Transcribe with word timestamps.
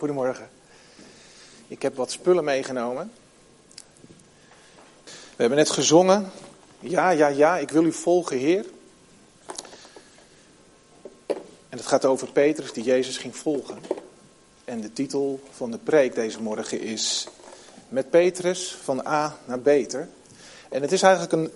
Goedemorgen. 0.00 0.50
Ik 1.66 1.82
heb 1.82 1.96
wat 1.96 2.10
spullen 2.10 2.44
meegenomen. 2.44 3.12
We 5.04 5.36
hebben 5.36 5.58
net 5.58 5.70
gezongen. 5.70 6.30
Ja, 6.78 7.10
ja, 7.10 7.28
ja, 7.28 7.58
ik 7.58 7.70
wil 7.70 7.84
u 7.84 7.92
volgen, 7.92 8.36
Heer. 8.38 8.66
En 11.68 11.78
het 11.78 11.86
gaat 11.86 12.04
over 12.04 12.32
Petrus 12.32 12.72
die 12.72 12.84
Jezus 12.84 13.16
ging 13.16 13.36
volgen. 13.36 13.78
En 14.64 14.80
de 14.80 14.92
titel 14.92 15.40
van 15.50 15.70
de 15.70 15.78
preek 15.78 16.14
deze 16.14 16.42
morgen 16.42 16.80
is 16.80 17.28
Met 17.88 18.10
Petrus 18.10 18.74
van 18.82 19.06
A 19.06 19.38
naar 19.44 19.60
Beter. 19.60 20.08
En 20.68 20.82
het 20.82 20.92
is 20.92 21.02
eigenlijk 21.02 21.32
een 21.32 21.50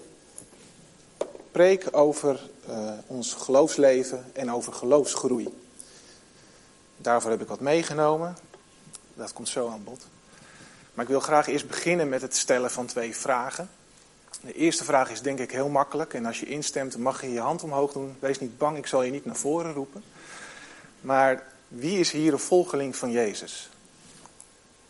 preek 1.51 1.89
over 1.91 2.41
uh, 2.69 2.93
ons 3.07 3.35
geloofsleven 3.35 4.25
en 4.33 4.53
over 4.53 4.73
geloofsgroei. 4.73 5.64
Daarvoor 7.05 7.31
heb 7.31 7.41
ik 7.41 7.49
wat 7.49 7.61
meegenomen. 7.61 8.37
Dat 9.15 9.33
komt 9.33 9.49
zo 9.49 9.71
aan 9.71 9.85
bod. 9.85 10.07
Maar 10.95 11.05
ik 11.05 11.11
wil 11.11 11.21
graag 11.21 11.47
eerst 11.47 11.69
beginnen 11.69 12.09
met 12.09 12.23
het 12.23 12.37
stellen 12.37 12.71
van 12.71 12.87
twee 12.87 13.17
vragen. 13.17 13.71
De 14.41 14.53
eerste 14.53 14.85
vraag 14.85 15.11
is 15.11 15.21
denk 15.21 15.39
ik 15.39 15.51
heel 15.51 15.69
makkelijk. 15.69 16.15
En 16.15 16.27
als 16.27 16.41
je 16.41 16.47
instemt, 16.47 16.97
mag 16.97 17.21
je 17.21 17.33
je 17.33 17.41
hand 17.41 17.63
omhoog 17.63 17.93
doen. 17.93 18.17
Wees 18.19 18.39
niet 18.39 18.59
bang, 18.59 18.77
ik 18.77 18.87
zal 18.87 19.03
je 19.03 19.11
niet 19.11 19.25
naar 19.25 19.37
voren 19.37 19.73
roepen. 19.73 20.05
Maar 21.01 21.43
wie 21.69 21.99
is 21.99 22.11
hier 22.11 22.33
een 22.33 22.39
volgeling 22.39 22.97
van 22.97 23.11
Jezus? 23.11 23.71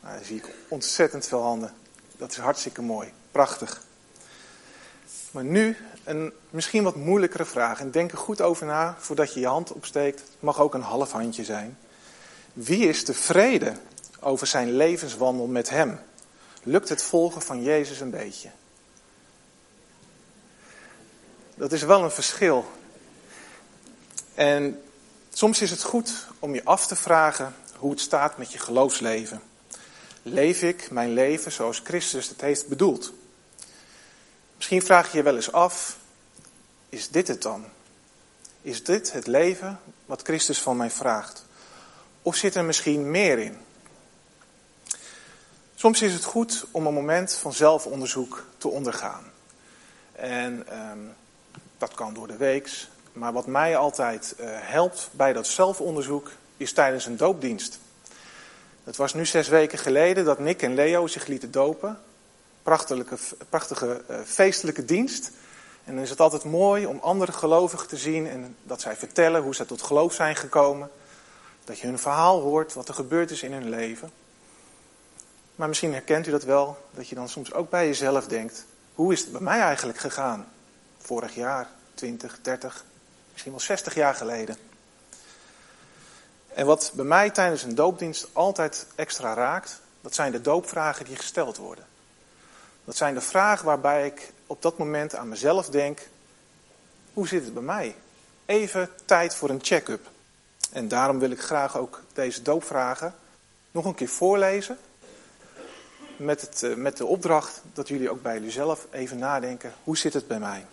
Nou, 0.00 0.16
dan 0.16 0.24
zie 0.24 0.36
ik 0.36 0.54
ontzettend 0.68 1.26
veel 1.26 1.42
handen. 1.42 1.74
Dat 2.16 2.30
is 2.30 2.36
hartstikke 2.36 2.82
mooi. 2.82 3.12
Prachtig. 3.30 3.82
Maar 5.30 5.44
nu 5.44 5.76
een 6.04 6.32
misschien 6.50 6.82
wat 6.82 6.96
moeilijkere 6.96 7.44
vraag. 7.44 7.80
En 7.80 7.90
denk 7.90 8.12
er 8.12 8.18
goed 8.18 8.40
over 8.40 8.66
na 8.66 8.96
voordat 8.98 9.34
je 9.34 9.40
je 9.40 9.46
hand 9.46 9.72
opsteekt. 9.72 10.20
Het 10.20 10.28
mag 10.40 10.60
ook 10.60 10.74
een 10.74 10.80
half 10.80 11.12
handje 11.12 11.44
zijn. 11.44 11.78
Wie 12.54 12.88
is 12.88 13.04
tevreden 13.04 13.80
over 14.20 14.46
zijn 14.46 14.76
levenswandel 14.76 15.46
met 15.46 15.70
Hem? 15.70 16.00
Lukt 16.62 16.88
het 16.88 17.02
volgen 17.02 17.42
van 17.42 17.62
Jezus 17.62 18.00
een 18.00 18.10
beetje? 18.10 18.50
Dat 21.54 21.72
is 21.72 21.82
wel 21.82 22.02
een 22.02 22.10
verschil. 22.10 22.64
En 24.34 24.82
soms 25.32 25.60
is 25.60 25.70
het 25.70 25.82
goed 25.82 26.26
om 26.38 26.54
je 26.54 26.64
af 26.64 26.86
te 26.86 26.96
vragen 26.96 27.54
hoe 27.76 27.90
het 27.90 28.00
staat 28.00 28.38
met 28.38 28.52
je 28.52 28.58
geloofsleven. 28.58 29.42
Leef 30.22 30.62
ik 30.62 30.90
mijn 30.90 31.12
leven 31.12 31.52
zoals 31.52 31.80
Christus 31.84 32.28
het 32.28 32.40
heeft 32.40 32.68
bedoeld? 32.68 33.12
Misschien 34.56 34.82
vraag 34.82 35.10
je 35.10 35.16
je 35.16 35.22
wel 35.22 35.36
eens 35.36 35.52
af, 35.52 35.96
is 36.88 37.08
dit 37.08 37.28
het 37.28 37.42
dan? 37.42 37.64
Is 38.62 38.84
dit 38.84 39.12
het 39.12 39.26
leven 39.26 39.80
wat 40.06 40.22
Christus 40.22 40.60
van 40.60 40.76
mij 40.76 40.90
vraagt? 40.90 41.43
Of 42.24 42.36
zit 42.36 42.54
er 42.54 42.64
misschien 42.64 43.10
meer 43.10 43.38
in? 43.38 43.56
Soms 45.74 46.02
is 46.02 46.12
het 46.12 46.24
goed 46.24 46.64
om 46.70 46.86
een 46.86 46.94
moment 46.94 47.34
van 47.34 47.52
zelfonderzoek 47.52 48.44
te 48.58 48.68
ondergaan. 48.68 49.24
En 50.12 50.68
ehm, 50.68 50.98
dat 51.78 51.94
kan 51.94 52.14
door 52.14 52.26
de 52.26 52.36
weeks. 52.36 52.88
Maar 53.12 53.32
wat 53.32 53.46
mij 53.46 53.76
altijd 53.76 54.34
uh, 54.40 54.46
helpt 54.50 55.08
bij 55.12 55.32
dat 55.32 55.46
zelfonderzoek 55.46 56.30
is 56.56 56.72
tijdens 56.72 57.06
een 57.06 57.16
doopdienst. 57.16 57.78
Het 58.84 58.96
was 58.96 59.14
nu 59.14 59.26
zes 59.26 59.48
weken 59.48 59.78
geleden 59.78 60.24
dat 60.24 60.38
Nick 60.38 60.62
en 60.62 60.74
Leo 60.74 61.06
zich 61.06 61.26
lieten 61.26 61.50
dopen. 61.50 61.98
Prachtige, 62.62 63.16
prachtige 63.48 64.02
uh, 64.10 64.16
feestelijke 64.24 64.84
dienst. 64.84 65.30
En 65.84 65.94
dan 65.94 66.02
is 66.02 66.10
het 66.10 66.20
altijd 66.20 66.44
mooi 66.44 66.86
om 66.86 66.98
andere 67.02 67.32
gelovigen 67.32 67.88
te 67.88 67.96
zien 67.96 68.28
en 68.28 68.56
dat 68.62 68.80
zij 68.80 68.96
vertellen 68.96 69.42
hoe 69.42 69.54
ze 69.54 69.66
tot 69.66 69.82
geloof 69.82 70.14
zijn 70.14 70.36
gekomen. 70.36 70.90
Dat 71.64 71.78
je 71.78 71.86
hun 71.86 71.98
verhaal 71.98 72.40
hoort, 72.40 72.72
wat 72.72 72.88
er 72.88 72.94
gebeurd 72.94 73.30
is 73.30 73.42
in 73.42 73.52
hun 73.52 73.68
leven. 73.68 74.10
Maar 75.54 75.68
misschien 75.68 75.92
herkent 75.92 76.26
u 76.26 76.30
dat 76.30 76.42
wel, 76.42 76.86
dat 76.90 77.08
je 77.08 77.14
dan 77.14 77.28
soms 77.28 77.52
ook 77.52 77.70
bij 77.70 77.86
jezelf 77.86 78.26
denkt: 78.26 78.64
hoe 78.94 79.12
is 79.12 79.20
het 79.20 79.32
bij 79.32 79.40
mij 79.40 79.60
eigenlijk 79.60 79.98
gegaan? 79.98 80.48
Vorig 80.98 81.34
jaar, 81.34 81.68
20, 81.94 82.38
30, 82.42 82.84
misschien 83.32 83.52
wel 83.52 83.60
60 83.60 83.94
jaar 83.94 84.14
geleden. 84.14 84.56
En 86.54 86.66
wat 86.66 86.92
bij 86.94 87.04
mij 87.04 87.30
tijdens 87.30 87.62
een 87.62 87.74
doopdienst 87.74 88.28
altijd 88.32 88.86
extra 88.94 89.34
raakt, 89.34 89.80
dat 90.00 90.14
zijn 90.14 90.32
de 90.32 90.40
doopvragen 90.40 91.04
die 91.04 91.16
gesteld 91.16 91.56
worden. 91.56 91.86
Dat 92.84 92.96
zijn 92.96 93.14
de 93.14 93.20
vragen 93.20 93.64
waarbij 93.64 94.06
ik 94.06 94.32
op 94.46 94.62
dat 94.62 94.78
moment 94.78 95.14
aan 95.14 95.28
mezelf 95.28 95.68
denk: 95.68 96.08
hoe 97.12 97.28
zit 97.28 97.44
het 97.44 97.54
bij 97.54 97.62
mij? 97.62 97.96
Even 98.46 98.90
tijd 99.04 99.34
voor 99.34 99.50
een 99.50 99.62
check-up. 99.62 100.10
En 100.74 100.88
daarom 100.88 101.18
wil 101.18 101.30
ik 101.30 101.40
graag 101.40 101.76
ook 101.76 102.02
deze 102.12 102.42
doopvragen 102.42 103.14
nog 103.70 103.84
een 103.84 103.94
keer 103.94 104.08
voorlezen. 104.08 104.78
Met, 106.16 106.40
het, 106.40 106.62
eh, 106.62 106.74
met 106.74 106.96
de 106.96 107.06
opdracht 107.06 107.62
dat 107.72 107.88
jullie 107.88 108.10
ook 108.10 108.22
bij 108.22 108.40
jullie 108.40 108.76
even 108.90 109.18
nadenken: 109.18 109.74
hoe 109.84 109.96
zit 109.96 110.12
het 110.12 110.26
bij 110.26 110.38
mij? 110.38 110.66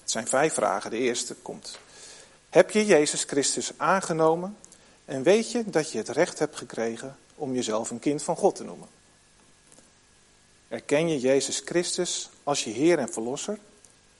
Het 0.00 0.10
zijn 0.10 0.26
vijf 0.26 0.54
vragen. 0.54 0.90
De 0.90 0.96
eerste 0.96 1.34
komt: 1.34 1.78
Heb 2.50 2.70
je 2.70 2.86
Jezus 2.86 3.24
Christus 3.24 3.72
aangenomen 3.76 4.56
en 5.04 5.22
weet 5.22 5.50
je 5.50 5.64
dat 5.66 5.92
je 5.92 5.98
het 5.98 6.08
recht 6.08 6.38
hebt 6.38 6.56
gekregen 6.56 7.16
om 7.34 7.54
jezelf 7.54 7.90
een 7.90 7.98
kind 7.98 8.22
van 8.22 8.36
God 8.36 8.56
te 8.56 8.64
noemen? 8.64 8.88
Erken 10.68 11.08
je 11.08 11.18
Jezus 11.18 11.62
Christus 11.64 12.30
als 12.44 12.64
je 12.64 12.70
Heer 12.70 12.98
en 12.98 13.12
Verlosser 13.12 13.58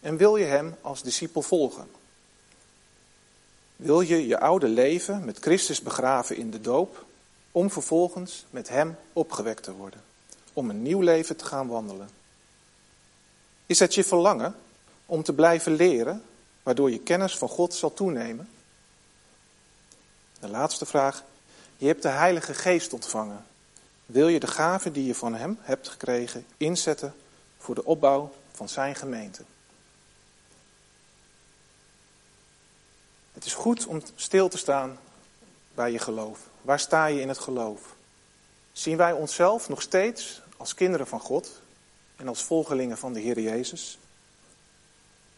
en 0.01 0.17
wil 0.17 0.37
je 0.37 0.45
Hem 0.45 0.77
als 0.81 1.03
discipel 1.03 1.43
volgen? 1.43 1.98
Wil 3.79 4.01
je 4.01 4.27
je 4.27 4.41
oude 4.41 4.69
leven 4.69 5.25
met 5.25 5.39
Christus 5.39 5.83
begraven 5.83 6.37
in 6.37 6.51
de 6.51 6.61
doop, 6.61 7.05
om 7.53 7.71
vervolgens 7.71 8.47
met 8.51 8.69
Hem 8.69 8.97
opgewekt 9.13 9.63
te 9.63 9.73
worden, 9.73 10.03
om 10.53 10.71
een 10.71 10.83
nieuw 10.83 11.01
leven 11.01 11.37
te 11.37 11.45
gaan 11.45 11.67
wandelen? 11.69 12.09
Is 13.67 13.79
het 13.79 13.95
je 13.95 14.05
verlangen 14.05 14.55
om 15.07 15.23
te 15.23 15.33
blijven 15.33 15.73
leren, 15.73 16.23
waardoor 16.63 16.91
je 16.91 16.99
kennis 16.99 17.37
van 17.37 17.49
God 17.49 17.75
zal 17.75 17.95
toenemen? 17.95 18.49
De 20.41 20.49
laatste 20.49 20.87
vraag. 20.87 21.25
Je 21.77 21.87
hebt 21.87 22.03
de 22.03 22.09
Heilige 22.09 22.55
Geest 22.55 22.93
ontvangen. 22.93 23.47
Wil 24.07 24.29
je 24.29 24.41
de 24.41 24.47
gave 24.47 24.91
die 24.91 25.07
je 25.07 25.15
van 25.15 25.35
Hem 25.35 25.59
hebt 25.61 25.89
gekregen 25.89 26.47
inzetten 26.57 27.15
voor 27.59 27.75
de 27.75 27.85
opbouw 27.85 28.33
van 28.53 28.69
Zijn 28.69 28.95
gemeente? 28.95 29.43
Het 33.39 33.47
is 33.47 33.55
goed 33.55 33.87
om 33.87 34.03
stil 34.15 34.49
te 34.49 34.59
staan 34.59 34.99
bij 35.75 35.93
je 35.93 35.99
geloof. 35.99 36.41
Waar 36.63 36.81
sta 36.81 37.07
je 37.07 37.21
in 37.21 37.29
het 37.29 37.39
geloof? 37.39 37.95
Zien 38.73 38.97
wij 38.97 39.13
onszelf 39.13 39.69
nog 39.69 39.83
steeds 39.83 40.43
als 40.57 40.75
kinderen 40.75 41.07
van 41.07 41.21
God 41.21 41.61
en 42.17 42.29
als 42.29 42.43
volgelingen 42.43 42.99
van 42.99 43.13
de 43.13 43.21
Heer 43.21 43.41
Jezus? 43.41 43.99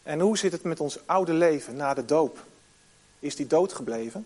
En 0.03 0.19
hoe 0.19 0.37
zit 0.37 0.51
het 0.51 0.63
met 0.63 0.79
ons 0.79 0.99
oude 1.05 1.33
leven 1.33 1.75
na 1.75 1.93
de 1.93 2.05
doop? 2.05 2.45
Is 3.19 3.35
die 3.35 3.47
dood 3.47 3.73
gebleven? 3.73 4.25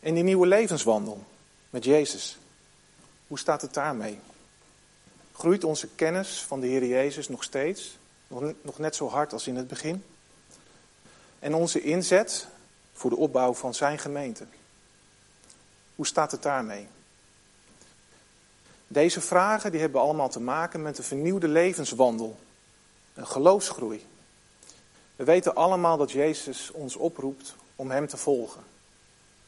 En 0.00 0.14
die 0.14 0.24
nieuwe 0.24 0.46
levenswandel 0.46 1.24
met 1.70 1.84
Jezus, 1.84 2.38
hoe 3.26 3.38
staat 3.38 3.62
het 3.62 3.74
daarmee? 3.74 4.18
Groeit 5.32 5.64
onze 5.64 5.88
kennis 5.88 6.42
van 6.42 6.60
de 6.60 6.66
Heer 6.66 6.86
Jezus 6.86 7.28
nog 7.28 7.42
steeds? 7.42 7.98
Nog 8.62 8.78
net 8.78 8.96
zo 8.96 9.08
hard 9.08 9.32
als 9.32 9.46
in 9.46 9.56
het 9.56 9.68
begin? 9.68 10.04
En 11.40 11.54
onze 11.54 11.82
inzet 11.82 12.46
voor 12.92 13.10
de 13.10 13.16
opbouw 13.16 13.54
van 13.54 13.74
zijn 13.74 13.98
gemeente. 13.98 14.44
Hoe 15.94 16.06
staat 16.06 16.30
het 16.30 16.42
daarmee? 16.42 16.88
Deze 18.86 19.20
vragen 19.20 19.70
die 19.70 19.80
hebben 19.80 20.00
allemaal 20.00 20.28
te 20.28 20.40
maken 20.40 20.82
met 20.82 20.98
een 20.98 21.04
vernieuwde 21.04 21.48
levenswandel. 21.48 22.38
Een 23.14 23.26
geloofsgroei. 23.26 24.06
We 25.16 25.24
weten 25.24 25.54
allemaal 25.54 25.96
dat 25.96 26.10
Jezus 26.10 26.70
ons 26.70 26.96
oproept 26.96 27.54
om 27.76 27.90
Hem 27.90 28.06
te 28.06 28.16
volgen. 28.16 28.62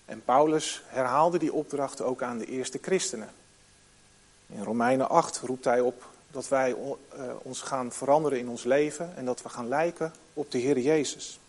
En 0.05 0.25
Paulus 0.25 0.83
herhaalde 0.87 1.39
die 1.39 1.53
opdracht 1.53 2.01
ook 2.01 2.23
aan 2.23 2.39
de 2.39 2.47
eerste 2.47 2.79
christenen. 2.83 3.31
In 4.47 4.63
Romeinen 4.63 5.09
8 5.09 5.39
roept 5.39 5.65
hij 5.65 5.81
op 5.81 6.07
dat 6.31 6.49
wij 6.49 6.71
eh, 6.71 7.23
ons 7.43 7.61
gaan 7.61 7.93
veranderen 7.93 8.39
in 8.39 8.49
ons 8.49 8.65
leven 8.65 9.17
en 9.17 9.25
dat 9.25 9.43
we 9.43 9.49
gaan 9.49 9.69
lijken 9.69 10.13
op 10.35 10.51
de 10.51 10.59
Heer 10.59 10.79
Jezus. 10.79 11.41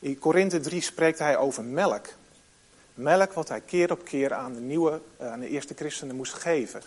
In 0.00 0.18
Korinthe 0.18 0.60
3 0.60 0.80
spreekt 0.80 1.18
hij 1.18 1.36
over 1.36 1.64
melk. 1.64 2.06
Melk 2.94 3.32
wat 3.32 3.48
hij 3.48 3.60
keer 3.60 3.90
op 3.90 4.04
keer 4.04 4.34
aan 4.34 4.52
de, 4.54 4.60
nieuwe, 4.60 5.00
eh, 5.16 5.32
aan 5.32 5.40
de 5.40 5.48
eerste 5.48 5.74
christenen 5.74 6.16
moest 6.16 6.32
geven. 6.32 6.82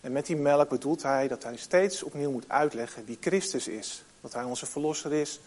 En 0.00 0.12
met 0.12 0.26
die 0.26 0.36
melk 0.36 0.68
bedoelt 0.68 1.02
hij 1.02 1.28
dat 1.28 1.42
hij 1.42 1.56
steeds 1.56 2.02
opnieuw 2.02 2.30
moet 2.30 2.48
uitleggen 2.48 3.04
wie 3.04 3.18
Christus 3.20 3.68
is. 3.68 4.02
Dat 4.20 4.32
hij 4.32 4.42
onze 4.42 4.66
verlosser 4.66 5.12
is 5.12 5.40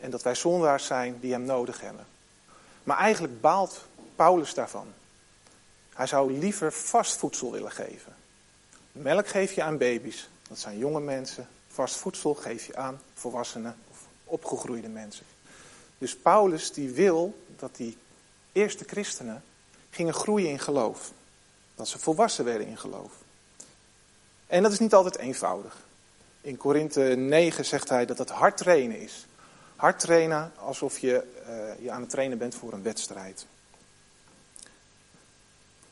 en 0.00 0.10
dat 0.10 0.22
wij 0.22 0.34
zondaars 0.34 0.86
zijn 0.86 1.18
die 1.20 1.32
hem 1.32 1.44
nodig 1.44 1.80
hebben. 1.80 2.06
Maar 2.82 2.98
eigenlijk 2.98 3.40
baalt 3.40 3.84
Paulus 4.16 4.54
daarvan. 4.54 4.86
Hij 5.94 6.06
zou 6.06 6.38
liever 6.38 6.72
vast 6.72 7.16
voedsel 7.16 7.52
willen 7.52 7.72
geven. 7.72 8.14
Melk 8.92 9.28
geef 9.28 9.52
je 9.52 9.62
aan 9.62 9.78
baby's, 9.78 10.28
dat 10.48 10.58
zijn 10.58 10.78
jonge 10.78 11.00
mensen. 11.00 11.48
Vast 11.68 11.96
voedsel 11.96 12.34
geef 12.34 12.66
je 12.66 12.76
aan 12.76 13.00
volwassenen 13.14 13.76
of 13.90 13.98
opgegroeide 14.24 14.88
mensen. 14.88 15.26
Dus 16.02 16.16
Paulus 16.16 16.72
die 16.72 16.90
wil 16.90 17.34
dat 17.56 17.76
die 17.76 17.98
eerste 18.52 18.84
christenen 18.84 19.42
gingen 19.90 20.14
groeien 20.14 20.48
in 20.48 20.58
geloof. 20.58 21.12
Dat 21.74 21.88
ze 21.88 21.98
volwassen 21.98 22.44
werden 22.44 22.66
in 22.66 22.78
geloof. 22.78 23.12
En 24.46 24.62
dat 24.62 24.72
is 24.72 24.78
niet 24.78 24.94
altijd 24.94 25.16
eenvoudig. 25.16 25.76
In 26.40 26.56
Korinthe 26.56 27.00
9 27.00 27.64
zegt 27.64 27.88
hij 27.88 28.06
dat 28.06 28.18
het 28.18 28.30
hard 28.30 28.56
trainen 28.56 29.00
is. 29.00 29.26
Hard 29.76 30.00
trainen 30.00 30.52
alsof 30.56 30.98
je 30.98 31.42
uh, 31.48 31.84
je 31.84 31.90
aan 31.90 32.00
het 32.00 32.10
trainen 32.10 32.38
bent 32.38 32.54
voor 32.54 32.72
een 32.72 32.82
wedstrijd. 32.82 33.46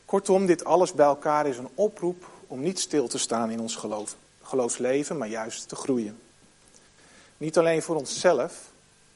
Kortom, 0.05 0.47
dit 0.47 0.65
alles 0.65 0.93
bij 0.93 1.07
elkaar 1.07 1.47
is 1.47 1.59
een 1.59 1.71
oproep 1.75 2.31
om 2.47 2.61
niet 2.61 2.81
stil 2.81 3.09
te 3.09 3.19
staan 3.19 3.51
in 3.51 3.61
ons 3.61 3.77
geloof, 3.77 4.17
geloofsleven, 4.43 5.19
maar 5.19 5.29
juist 5.29 5.69
te 5.69 5.77
groeien. 5.77 6.21
Niet 7.37 7.59
alleen 7.59 7.83
voor 7.83 7.97
onszelf, 7.97 8.70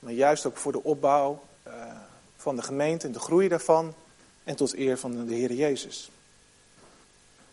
maar 0.04 0.12
juist 0.12 0.46
ook 0.46 0.56
voor 0.56 0.72
de 0.72 0.82
opbouw 0.82 1.42
uh, 1.66 1.72
van 2.36 2.56
de 2.56 2.62
gemeente 2.62 3.06
en 3.06 3.12
de 3.12 3.18
groei 3.18 3.48
daarvan 3.48 3.94
en 4.44 4.56
tot 4.56 4.74
eer 4.76 4.98
van 4.98 5.26
de 5.26 5.34
Heer 5.34 5.52
Jezus. 5.52 6.10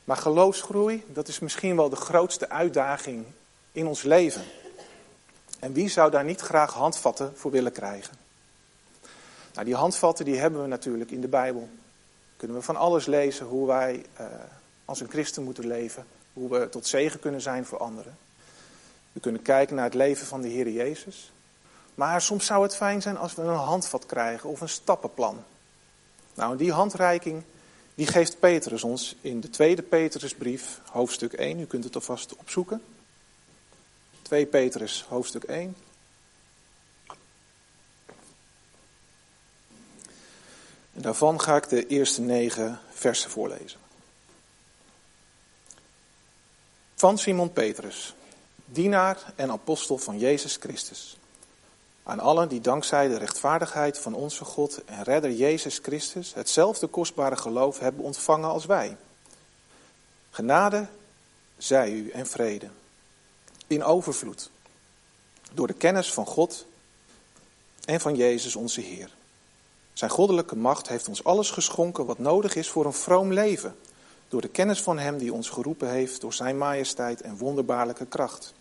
Maar 0.03 0.17
geloofsgroei, 0.17 1.03
dat 1.07 1.27
is 1.27 1.39
misschien 1.39 1.75
wel 1.75 1.89
de 1.89 1.95
grootste 1.95 2.49
uitdaging 2.49 3.25
in 3.71 3.87
ons 3.87 4.01
leven. 4.01 4.43
En 5.59 5.73
wie 5.73 5.89
zou 5.89 6.11
daar 6.11 6.23
niet 6.23 6.41
graag 6.41 6.73
handvatten 6.73 7.33
voor 7.35 7.51
willen 7.51 7.71
krijgen? 7.71 8.17
Nou, 9.53 9.65
die 9.65 9.75
handvatten 9.75 10.25
die 10.25 10.37
hebben 10.37 10.61
we 10.61 10.67
natuurlijk 10.67 11.11
in 11.11 11.21
de 11.21 11.27
Bijbel. 11.27 11.69
Kunnen 12.37 12.57
we 12.57 12.63
van 12.63 12.75
alles 12.75 13.05
lezen 13.05 13.45
hoe 13.45 13.67
wij 13.67 14.05
uh, 14.19 14.27
als 14.85 14.99
een 14.99 15.09
christen 15.09 15.43
moeten 15.43 15.67
leven. 15.67 16.05
Hoe 16.33 16.49
we 16.49 16.69
tot 16.69 16.87
zegen 16.87 17.19
kunnen 17.19 17.41
zijn 17.41 17.65
voor 17.65 17.77
anderen. 17.77 18.17
We 19.11 19.19
kunnen 19.19 19.41
kijken 19.41 19.75
naar 19.75 19.85
het 19.85 19.93
leven 19.93 20.27
van 20.27 20.41
de 20.41 20.47
Heer 20.47 20.69
Jezus. 20.69 21.31
Maar 21.95 22.21
soms 22.21 22.45
zou 22.45 22.63
het 22.63 22.75
fijn 22.75 23.01
zijn 23.01 23.17
als 23.17 23.35
we 23.35 23.41
een 23.41 23.55
handvat 23.55 24.05
krijgen 24.05 24.49
of 24.49 24.61
een 24.61 24.69
stappenplan. 24.69 25.43
Nou, 26.33 26.57
die 26.57 26.71
handreiking 26.71 27.43
die 27.95 28.07
geeft 28.07 28.39
Petrus 28.39 28.83
ons 28.83 29.15
in 29.21 29.39
de 29.39 29.49
tweede 29.49 29.81
Petrusbrief, 29.81 30.79
hoofdstuk 30.89 31.33
1. 31.33 31.59
U 31.59 31.65
kunt 31.65 31.83
het 31.83 31.95
alvast 31.95 32.35
opzoeken. 32.35 32.83
2 34.21 34.45
Petrus, 34.45 35.05
hoofdstuk 35.09 35.43
1. 35.43 35.75
En 40.93 41.01
daarvan 41.01 41.41
ga 41.41 41.55
ik 41.55 41.69
de 41.69 41.87
eerste 41.87 42.21
negen 42.21 42.79
versen 42.89 43.29
voorlezen. 43.29 43.79
Van 46.95 47.17
Simon 47.17 47.53
Petrus, 47.53 48.13
dienaar 48.65 49.33
en 49.35 49.51
apostel 49.51 49.97
van 49.97 50.19
Jezus 50.19 50.55
Christus. 50.55 51.17
Aan 52.03 52.19
allen 52.19 52.47
die 52.47 52.61
dankzij 52.61 53.07
de 53.07 53.17
rechtvaardigheid 53.17 53.97
van 53.97 54.13
onze 54.13 54.45
God 54.45 54.83
en 54.85 55.03
redder 55.03 55.31
Jezus 55.31 55.79
Christus 55.81 56.33
hetzelfde 56.33 56.87
kostbare 56.87 57.35
geloof 57.35 57.79
hebben 57.79 58.03
ontvangen 58.03 58.49
als 58.49 58.65
wij. 58.65 58.97
Genade 60.29 60.87
zij 61.57 61.91
u 61.91 62.09
en 62.09 62.27
vrede. 62.27 62.69
In 63.67 63.83
overvloed. 63.83 64.49
Door 65.53 65.67
de 65.67 65.73
kennis 65.73 66.13
van 66.13 66.25
God 66.25 66.65
en 67.85 67.99
van 67.99 68.15
Jezus 68.15 68.55
onze 68.55 68.81
Heer. 68.81 69.15
Zijn 69.93 70.11
goddelijke 70.11 70.55
macht 70.55 70.87
heeft 70.87 71.07
ons 71.07 71.23
alles 71.23 71.51
geschonken 71.51 72.05
wat 72.05 72.19
nodig 72.19 72.55
is 72.55 72.69
voor 72.69 72.85
een 72.85 72.93
vroom 72.93 73.33
leven. 73.33 73.75
Door 74.27 74.41
de 74.41 74.47
kennis 74.47 74.81
van 74.81 74.99
Hem 74.99 75.17
die 75.17 75.33
ons 75.33 75.49
geroepen 75.49 75.89
heeft 75.89 76.21
door 76.21 76.33
Zijn 76.33 76.57
majesteit 76.57 77.21
en 77.21 77.37
wonderbaarlijke 77.37 78.05
kracht. 78.05 78.53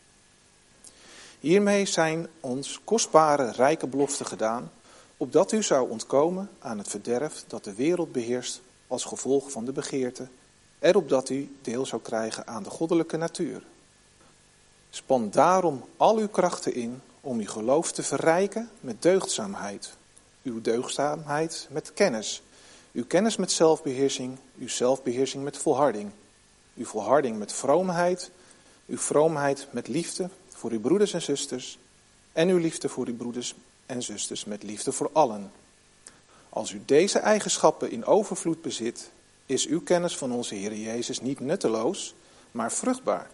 Hiermee 1.41 1.87
zijn 1.87 2.27
ons 2.41 2.81
kostbare, 2.85 3.51
rijke 3.51 3.87
beloften 3.87 4.27
gedaan, 4.27 4.71
opdat 5.17 5.53
u 5.53 5.63
zou 5.63 5.91
ontkomen 5.91 6.51
aan 6.59 6.79
het 6.79 6.89
verderf 6.89 7.45
dat 7.47 7.65
de 7.65 7.75
wereld 7.75 8.13
beheerst 8.13 8.61
als 8.87 9.05
gevolg 9.05 9.51
van 9.51 9.65
de 9.65 9.73
begeerte, 9.73 10.29
en 10.79 10.95
opdat 10.95 11.29
u 11.29 11.57
deel 11.63 11.87
zou 11.87 12.03
krijgen 12.03 12.47
aan 12.47 12.63
de 12.63 12.71
goddelijke 12.71 13.17
natuur. 13.17 13.63
Span 14.91 15.31
daarom 15.31 15.85
al 15.97 16.17
uw 16.17 16.29
krachten 16.29 16.75
in 16.75 17.01
om 17.21 17.39
uw 17.39 17.49
geloof 17.49 17.93
te 17.93 18.03
verrijken 18.03 18.71
met 18.81 19.03
deugdzaamheid, 19.03 19.93
uw 20.43 20.61
deugdzaamheid 20.61 21.69
met 21.71 21.93
kennis, 21.93 22.43
uw 22.93 23.07
kennis 23.07 23.37
met 23.37 23.53
zelfbeheersing, 23.53 24.39
uw 24.59 24.69
zelfbeheersing 24.69 25.45
met 25.45 25.57
volharding, 25.57 26.11
uw 26.77 26.85
volharding 26.85 27.39
met 27.39 27.53
vroomheid, 27.53 28.31
uw 28.87 28.99
vroomheid 28.99 29.67
met 29.71 29.89
liefde 29.89 30.31
voor 30.61 30.71
uw 30.71 30.81
broeders 30.81 31.13
en 31.13 31.23
zusters 31.23 31.79
en 32.33 32.49
uw 32.49 32.59
liefde 32.59 32.89
voor 32.89 33.07
uw 33.07 33.17
broeders 33.17 33.55
en 33.87 34.03
zusters 34.03 34.45
met 34.45 34.63
liefde 34.63 34.93
voor 34.93 35.11
allen. 35.13 35.53
Als 36.49 36.73
u 36.73 36.83
deze 36.85 37.19
eigenschappen 37.19 37.91
in 37.91 38.05
overvloed 38.05 38.63
bezit, 38.63 39.11
is 39.47 39.67
uw 39.67 39.81
kennis 39.83 40.17
van 40.17 40.33
onze 40.33 40.55
Heer 40.55 40.75
Jezus 40.75 41.21
niet 41.21 41.41
nutteloos, 41.41 42.15
maar 42.51 42.73
vruchtbaar. 42.73 43.31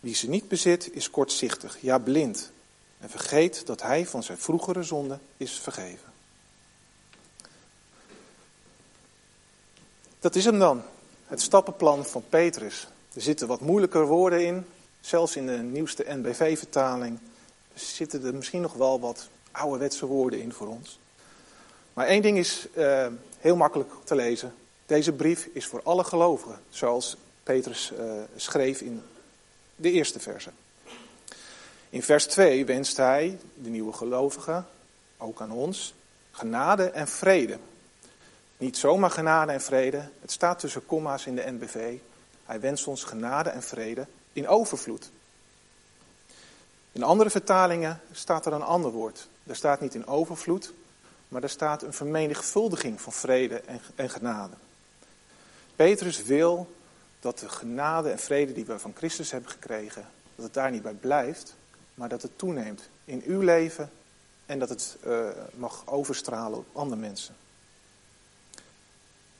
Wie 0.00 0.14
ze 0.14 0.28
niet 0.28 0.48
bezit, 0.48 0.92
is 0.92 1.10
kortzichtig, 1.10 1.78
ja 1.80 1.98
blind, 1.98 2.50
en 2.98 3.10
vergeet 3.10 3.66
dat 3.66 3.82
hij 3.82 4.06
van 4.06 4.22
zijn 4.22 4.38
vroegere 4.38 4.82
zonde 4.82 5.18
is 5.36 5.52
vergeven. 5.52 6.12
Dat 10.18 10.34
is 10.34 10.44
hem 10.44 10.58
dan, 10.58 10.82
het 11.26 11.40
stappenplan 11.40 12.04
van 12.04 12.24
Petrus. 12.28 12.88
Er 13.14 13.22
zitten 13.22 13.48
wat 13.48 13.60
moeilijker 13.60 14.06
woorden 14.06 14.46
in, 14.46 14.66
Zelfs 15.08 15.36
in 15.36 15.46
de 15.46 15.56
nieuwste 15.56 16.04
NBV-vertaling 16.08 17.18
zitten 17.74 18.24
er 18.24 18.34
misschien 18.34 18.60
nog 18.60 18.72
wel 18.72 19.00
wat 19.00 19.28
ouderwetse 19.50 20.06
woorden 20.06 20.40
in 20.40 20.52
voor 20.52 20.66
ons. 20.66 20.98
Maar 21.92 22.06
één 22.06 22.22
ding 22.22 22.38
is 22.38 22.66
uh, 22.76 23.06
heel 23.38 23.56
makkelijk 23.56 23.92
te 24.04 24.14
lezen. 24.14 24.54
Deze 24.86 25.12
brief 25.12 25.48
is 25.52 25.66
voor 25.66 25.80
alle 25.82 26.04
gelovigen, 26.04 26.60
zoals 26.68 27.16
Petrus 27.42 27.92
uh, 27.92 28.12
schreef 28.36 28.80
in 28.80 29.02
de 29.76 29.90
eerste 29.90 30.20
verse. 30.20 30.50
In 31.90 32.02
vers 32.02 32.26
2 32.26 32.66
wenst 32.66 32.96
hij, 32.96 33.38
de 33.54 33.68
nieuwe 33.68 33.92
gelovigen, 33.92 34.66
ook 35.16 35.40
aan 35.40 35.52
ons, 35.52 35.94
genade 36.30 36.84
en 36.84 37.08
vrede. 37.08 37.58
Niet 38.56 38.76
zomaar 38.76 39.10
genade 39.10 39.52
en 39.52 39.62
vrede, 39.62 40.08
het 40.20 40.30
staat 40.30 40.58
tussen 40.58 40.86
komma's 40.86 41.26
in 41.26 41.34
de 41.34 41.50
NBV. 41.50 41.96
Hij 42.44 42.60
wenst 42.60 42.86
ons 42.86 43.04
genade 43.04 43.50
en 43.50 43.62
vrede 43.62 44.06
in 44.38 44.48
overvloed. 44.48 45.10
In 46.92 47.02
andere 47.02 47.30
vertalingen 47.30 48.00
staat 48.12 48.46
er 48.46 48.52
een 48.52 48.62
ander 48.62 48.90
woord. 48.90 49.28
Er 49.46 49.56
staat 49.56 49.80
niet 49.80 49.94
in 49.94 50.06
overvloed, 50.06 50.72
maar 51.28 51.42
er 51.42 51.50
staat 51.50 51.82
een 51.82 51.92
vermenigvuldiging 51.92 53.00
van 53.00 53.12
vrede 53.12 53.60
en, 53.60 53.80
en 53.94 54.10
genade. 54.10 54.54
Petrus 55.76 56.22
wil 56.22 56.76
dat 57.20 57.38
de 57.38 57.48
genade 57.48 58.10
en 58.10 58.18
vrede 58.18 58.52
die 58.52 58.64
we 58.64 58.78
van 58.78 58.94
Christus 58.96 59.30
hebben 59.30 59.50
gekregen, 59.50 60.06
dat 60.34 60.44
het 60.44 60.54
daar 60.54 60.70
niet 60.70 60.82
bij 60.82 60.92
blijft, 60.92 61.54
maar 61.94 62.08
dat 62.08 62.22
het 62.22 62.38
toeneemt 62.38 62.88
in 63.04 63.22
uw 63.26 63.40
leven 63.40 63.90
en 64.46 64.58
dat 64.58 64.68
het 64.68 64.96
uh, 65.06 65.28
mag 65.54 65.82
overstralen 65.86 66.58
op 66.58 66.66
andere 66.72 67.00
mensen. 67.00 67.36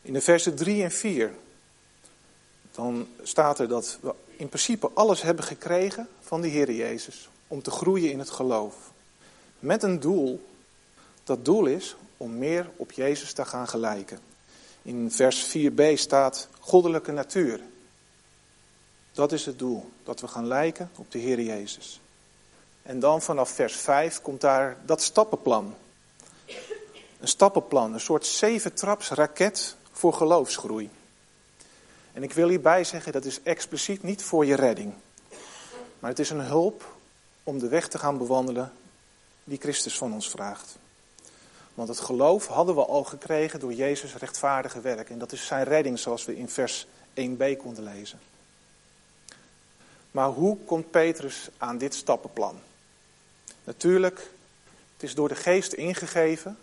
In 0.03 0.13
de 0.13 0.21
versen 0.21 0.55
3 0.55 0.83
en 0.83 0.91
4 0.91 1.33
dan 2.79 3.09
staat 3.23 3.59
er 3.59 3.69
dat 3.69 3.99
we 4.01 4.15
in 4.39 4.49
principe 4.49 4.91
alles 4.95 5.23
hebben 5.23 5.45
gekregen 5.45 6.09
van 6.21 6.41
de 6.41 6.49
Heer 6.49 6.73
Jezus 6.73 7.29
om 7.49 7.63
te 7.63 7.71
groeien 7.71 8.11
in 8.11 8.19
het 8.19 8.31
geloof. 8.31 8.75
Met 9.59 9.83
een 9.83 10.01
doel. 10.01 10.47
Dat 11.25 11.45
doel 11.45 11.67
is 11.67 11.97
om 12.17 12.39
meer 12.39 12.71
op 12.77 12.93
Jezus 12.93 13.33
te 13.33 13.45
gaan 13.45 13.69
gelijken. 13.69 14.19
In 14.83 15.11
vers 15.11 15.57
4b 15.57 15.83
staat 15.95 16.49
goddelijke 16.61 17.13
natuur. 17.13 17.61
Dat 19.13 19.33
is 19.33 19.47
het 19.47 19.59
doel, 19.59 19.91
dat 20.05 20.21
we 20.21 20.29
gaan 20.29 20.47
lijken 20.47 20.91
op 20.97 21.11
de 21.11 21.19
Heer 21.19 21.41
Jezus. 21.41 22.01
En 22.83 23.01
dan 23.01 23.23
vanaf 23.23 23.51
vers 23.51 23.77
5 23.77 24.23
komt 24.23 24.41
daar 24.41 24.77
dat 24.85 25.03
stappenplan. 25.03 25.75
Een 27.21 27.29
stappenplan, 27.29 27.93
een 27.93 28.01
soort 28.01 28.27
zeventrapsraket 28.27 29.77
voor 29.93 30.13
geloofsgroei. 30.13 30.91
En 32.13 32.23
ik 32.23 32.33
wil 32.33 32.49
hierbij 32.49 32.85
zeggen, 32.85 33.13
dat 33.13 33.25
is 33.25 33.43
expliciet 33.43 34.03
niet 34.03 34.23
voor 34.23 34.47
je 34.47 34.55
redding. 34.55 34.93
Maar 35.99 36.11
het 36.11 36.19
is 36.19 36.31
een 36.31 36.41
hulp 36.41 36.97
om 37.43 37.59
de 37.59 37.69
weg 37.69 37.89
te 37.89 37.99
gaan 37.99 38.19
bewandelen 38.19 38.73
die 39.45 39.59
Christus 39.59 39.99
van 39.99 40.13
ons 40.13 40.31
vraagt. 40.31 40.77
Want 41.75 41.89
het 41.89 42.01
geloof 42.01 42.47
hadden 42.47 42.75
we 42.75 42.85
al 42.85 43.05
gekregen 43.05 43.61
door 43.61 43.73
Jezus' 43.73 44.15
rechtvaardige 44.15 44.81
werk. 44.81 45.11
En 45.11 45.19
dat 45.19 45.33
is 45.33 45.47
zijn 45.47 45.65
redding 45.65 45.99
zoals 45.99 46.25
we 46.25 46.37
in 46.37 46.49
vers 46.49 46.87
1b 47.15 47.57
konden 47.57 47.85
lezen. 47.85 48.19
Maar 50.11 50.29
hoe 50.29 50.57
komt 50.65 50.91
Petrus 50.91 51.49
aan 51.59 51.79
dit 51.79 51.95
stappenplan? 51.95 52.59
Natuurlijk, 53.65 54.31
het 54.93 55.03
is 55.03 55.15
door 55.15 55.29
de 55.29 55.35
geest 55.35 55.73
ingegeven. 55.73 56.59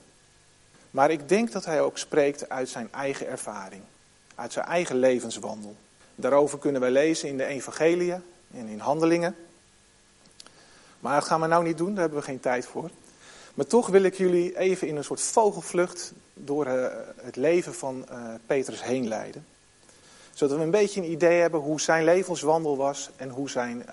Maar 0.91 1.11
ik 1.11 1.29
denk 1.29 1.51
dat 1.51 1.65
hij 1.65 1.81
ook 1.81 1.97
spreekt 1.97 2.49
uit 2.49 2.69
zijn 2.69 2.91
eigen 2.91 3.27
ervaring 3.27 3.83
uit 4.35 4.53
zijn 4.53 4.65
eigen 4.65 4.99
levenswandel. 4.99 5.75
Daarover 6.15 6.59
kunnen 6.59 6.81
wij 6.81 6.91
lezen 6.91 7.29
in 7.29 7.37
de 7.37 7.45
Evangelie 7.45 8.13
en 8.51 8.67
in 8.67 8.79
Handelingen. 8.79 9.35
Maar 10.99 11.19
dat 11.19 11.27
gaan 11.27 11.41
we 11.41 11.47
nou 11.47 11.63
niet 11.63 11.77
doen, 11.77 11.91
daar 11.91 12.01
hebben 12.01 12.19
we 12.19 12.25
geen 12.25 12.39
tijd 12.39 12.65
voor. 12.65 12.89
Maar 13.53 13.65
toch 13.65 13.87
wil 13.87 14.03
ik 14.03 14.13
jullie 14.13 14.57
even 14.57 14.87
in 14.87 14.95
een 14.95 15.03
soort 15.03 15.21
vogelvlucht 15.21 16.13
door 16.33 16.65
eh, 16.65 16.97
het 17.15 17.35
leven 17.35 17.73
van 17.73 18.05
uh, 18.11 18.33
Petrus 18.45 18.83
heen 18.83 19.07
leiden. 19.07 19.45
Zodat 20.33 20.57
we 20.57 20.63
een 20.63 20.71
beetje 20.71 21.01
een 21.01 21.11
idee 21.11 21.41
hebben 21.41 21.59
hoe 21.59 21.81
zijn 21.81 22.03
levenswandel 22.03 22.77
was 22.77 23.09
en 23.15 23.29
hoe 23.29 23.49
zijn 23.49 23.85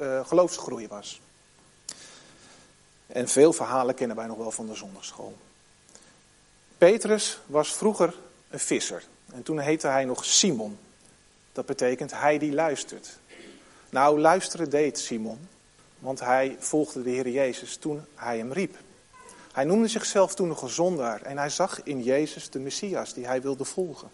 uh, 0.00 0.26
geloofsgroei 0.26 0.88
was. 0.88 1.20
En 3.06 3.28
veel 3.28 3.52
verhalen 3.52 3.94
kennen 3.94 4.16
wij 4.16 4.26
nog 4.26 4.36
wel 4.36 4.50
van 4.50 4.66
de 4.66 4.74
zondagschool. 4.74 5.36
Petrus 6.78 7.40
was 7.46 7.74
vroeger 7.74 8.14
een 8.50 8.60
visser. 8.60 9.04
En 9.32 9.42
toen 9.42 9.58
heette 9.58 9.86
hij 9.86 10.04
nog 10.04 10.24
Simon. 10.24 10.78
Dat 11.52 11.66
betekent 11.66 12.12
hij 12.12 12.38
die 12.38 12.52
luistert. 12.52 13.18
Nou, 13.90 14.20
luisteren 14.20 14.70
deed 14.70 14.98
Simon. 14.98 15.48
Want 15.98 16.20
hij 16.20 16.56
volgde 16.58 17.02
de 17.02 17.10
Heer 17.10 17.28
Jezus 17.28 17.76
toen 17.76 18.04
hij 18.14 18.38
hem 18.38 18.52
riep. 18.52 18.76
Hij 19.52 19.64
noemde 19.64 19.88
zichzelf 19.88 20.34
toen 20.34 20.50
een 20.50 20.58
gezondaar 20.58 21.22
en 21.22 21.38
hij 21.38 21.50
zag 21.50 21.82
in 21.82 22.02
Jezus 22.02 22.50
de 22.50 22.58
Messias 22.58 23.14
die 23.14 23.26
hij 23.26 23.42
wilde 23.42 23.64
volgen. 23.64 24.10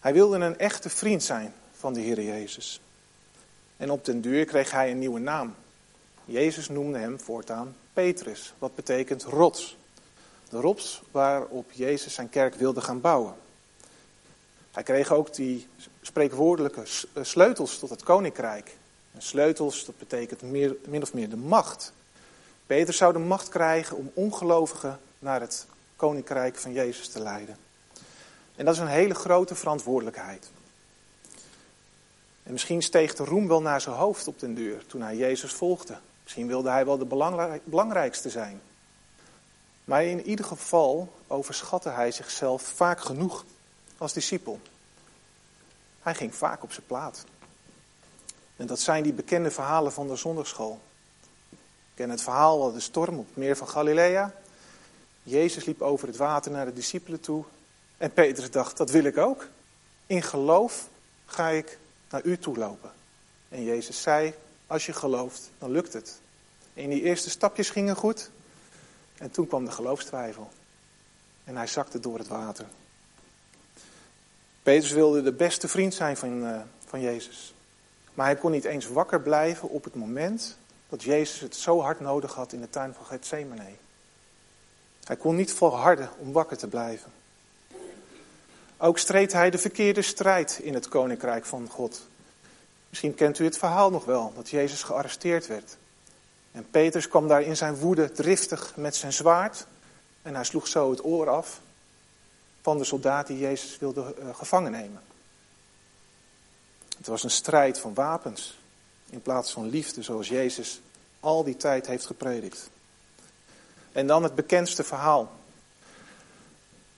Hij 0.00 0.12
wilde 0.12 0.36
een 0.36 0.58
echte 0.58 0.90
vriend 0.90 1.22
zijn 1.22 1.54
van 1.76 1.94
de 1.94 2.00
Heer 2.00 2.22
Jezus. 2.22 2.80
En 3.76 3.90
op 3.90 4.04
den 4.04 4.20
duur 4.20 4.44
kreeg 4.44 4.70
hij 4.70 4.90
een 4.90 4.98
nieuwe 4.98 5.20
naam. 5.20 5.54
Jezus 6.24 6.68
noemde 6.68 6.98
hem 6.98 7.20
voortaan 7.20 7.76
Petrus, 7.92 8.54
wat 8.58 8.74
betekent 8.74 9.22
rots. 9.22 9.76
De 10.48 10.60
rots 10.60 11.02
waarop 11.10 11.72
Jezus 11.72 12.14
zijn 12.14 12.28
kerk 12.28 12.54
wilde 12.54 12.80
gaan 12.80 13.00
bouwen. 13.00 13.34
Hij 14.74 14.82
kreeg 14.82 15.12
ook 15.12 15.34
die 15.34 15.68
spreekwoordelijke 16.00 16.82
eh, 17.12 17.24
sleutels 17.24 17.78
tot 17.78 17.90
het 17.90 18.02
koninkrijk. 18.02 18.76
En 19.12 19.22
sleutels, 19.22 19.84
dat 19.84 19.98
betekent 19.98 20.42
meer, 20.42 20.76
min 20.86 21.02
of 21.02 21.12
meer 21.12 21.28
de 21.28 21.36
macht. 21.36 21.92
Peter 22.66 22.94
zou 22.94 23.12
de 23.12 23.18
macht 23.18 23.48
krijgen 23.48 23.96
om 23.96 24.10
ongelovigen 24.14 25.00
naar 25.18 25.40
het 25.40 25.66
koninkrijk 25.96 26.56
van 26.56 26.72
Jezus 26.72 27.08
te 27.08 27.20
leiden. 27.22 27.56
En 28.56 28.64
dat 28.64 28.74
is 28.74 28.80
een 28.80 28.86
hele 28.86 29.14
grote 29.14 29.54
verantwoordelijkheid. 29.54 30.50
En 32.42 32.52
misschien 32.52 32.82
steeg 32.82 33.14
de 33.14 33.24
roem 33.24 33.48
wel 33.48 33.62
naar 33.62 33.80
zijn 33.80 33.96
hoofd 33.96 34.28
op 34.28 34.40
den 34.40 34.54
deur 34.54 34.86
toen 34.86 35.02
hij 35.02 35.16
Jezus 35.16 35.52
volgde. 35.52 35.96
Misschien 36.22 36.46
wilde 36.46 36.70
hij 36.70 36.84
wel 36.84 36.98
de 36.98 37.60
belangrijkste 37.64 38.30
zijn. 38.30 38.60
Maar 39.84 40.04
in 40.04 40.26
ieder 40.26 40.44
geval 40.44 41.12
overschatte 41.26 41.88
hij 41.88 42.10
zichzelf 42.10 42.62
vaak 42.62 43.00
genoeg 43.00 43.44
als 43.98 44.12
discipel. 44.12 44.60
Hij 46.02 46.14
ging 46.14 46.34
vaak 46.34 46.62
op 46.62 46.72
zijn 46.72 46.86
plaat. 46.86 47.24
En 48.56 48.66
dat 48.66 48.80
zijn 48.80 49.02
die 49.02 49.12
bekende 49.12 49.50
verhalen 49.50 49.92
van 49.92 50.08
de 50.08 50.16
zondagschool. 50.16 50.80
Ik 51.50 51.58
ken 51.94 52.10
het 52.10 52.22
verhaal 52.22 52.60
van 52.60 52.72
de 52.72 52.80
storm 52.80 53.18
op 53.18 53.26
het 53.26 53.36
meer 53.36 53.56
van 53.56 53.68
Galilea. 53.68 54.34
Jezus 55.22 55.64
liep 55.64 55.82
over 55.82 56.08
het 56.08 56.16
water 56.16 56.50
naar 56.50 56.64
de 56.64 56.72
discipelen 56.72 57.20
toe. 57.20 57.44
En 57.96 58.12
Petrus 58.12 58.50
dacht, 58.50 58.76
dat 58.76 58.90
wil 58.90 59.04
ik 59.04 59.18
ook. 59.18 59.48
In 60.06 60.22
geloof 60.22 60.88
ga 61.26 61.48
ik 61.48 61.78
naar 62.10 62.24
u 62.24 62.38
toe 62.38 62.56
lopen. 62.56 62.92
En 63.48 63.64
Jezus 63.64 64.02
zei, 64.02 64.34
als 64.66 64.86
je 64.86 64.92
gelooft, 64.92 65.50
dan 65.58 65.70
lukt 65.70 65.92
het. 65.92 66.20
En 66.74 66.88
die 66.88 67.02
eerste 67.02 67.30
stapjes 67.30 67.70
gingen 67.70 67.96
goed. 67.96 68.30
En 69.18 69.30
toen 69.30 69.46
kwam 69.46 69.64
de 69.64 69.70
geloofstwijfel. 69.70 70.50
En 71.44 71.56
hij 71.56 71.66
zakte 71.66 72.00
door 72.00 72.18
het 72.18 72.28
water. 72.28 72.66
Petrus 74.64 74.92
wilde 74.92 75.22
de 75.22 75.32
beste 75.32 75.68
vriend 75.68 75.94
zijn 75.94 76.16
van, 76.16 76.42
uh, 76.42 76.60
van 76.86 77.00
Jezus. 77.00 77.54
Maar 78.14 78.26
hij 78.26 78.36
kon 78.36 78.50
niet 78.50 78.64
eens 78.64 78.86
wakker 78.86 79.20
blijven 79.20 79.68
op 79.68 79.84
het 79.84 79.94
moment 79.94 80.56
dat 80.88 81.02
Jezus 81.02 81.40
het 81.40 81.56
zo 81.56 81.80
hard 81.80 82.00
nodig 82.00 82.34
had 82.34 82.52
in 82.52 82.60
de 82.60 82.70
tuin 82.70 82.94
van 82.94 83.04
Gethsemane. 83.04 83.70
Hij 85.04 85.16
kon 85.16 85.36
niet 85.36 85.52
volharden 85.52 86.08
om 86.18 86.32
wakker 86.32 86.56
te 86.56 86.68
blijven. 86.68 87.12
Ook 88.76 88.98
streed 88.98 89.32
hij 89.32 89.50
de 89.50 89.58
verkeerde 89.58 90.02
strijd 90.02 90.58
in 90.62 90.74
het 90.74 90.88
koninkrijk 90.88 91.44
van 91.44 91.68
God. 91.68 92.06
Misschien 92.88 93.14
kent 93.14 93.38
u 93.38 93.44
het 93.44 93.58
verhaal 93.58 93.90
nog 93.90 94.04
wel, 94.04 94.32
dat 94.36 94.50
Jezus 94.50 94.82
gearresteerd 94.82 95.46
werd. 95.46 95.76
En 96.52 96.66
Petrus 96.70 97.08
kwam 97.08 97.28
daar 97.28 97.42
in 97.42 97.56
zijn 97.56 97.76
woede 97.76 98.12
driftig 98.12 98.72
met 98.76 98.96
zijn 98.96 99.12
zwaard. 99.12 99.66
En 100.22 100.34
hij 100.34 100.44
sloeg 100.44 100.66
zo 100.66 100.90
het 100.90 101.04
oor 101.04 101.28
af 101.28 101.60
van 102.64 102.78
de 102.78 102.84
soldaat 102.84 103.26
die 103.26 103.38
Jezus 103.38 103.78
wilde 103.78 104.14
uh, 104.18 104.34
gevangen 104.34 104.72
nemen. 104.72 105.02
Het 106.96 107.06
was 107.06 107.22
een 107.22 107.30
strijd 107.30 107.78
van 107.78 107.94
wapens 107.94 108.58
in 109.10 109.22
plaats 109.22 109.52
van 109.52 109.68
liefde, 109.68 110.02
zoals 110.02 110.28
Jezus 110.28 110.80
al 111.20 111.44
die 111.44 111.56
tijd 111.56 111.86
heeft 111.86 112.06
gepredikt. 112.06 112.70
En 113.92 114.06
dan 114.06 114.22
het 114.22 114.34
bekendste 114.34 114.84
verhaal. 114.84 115.32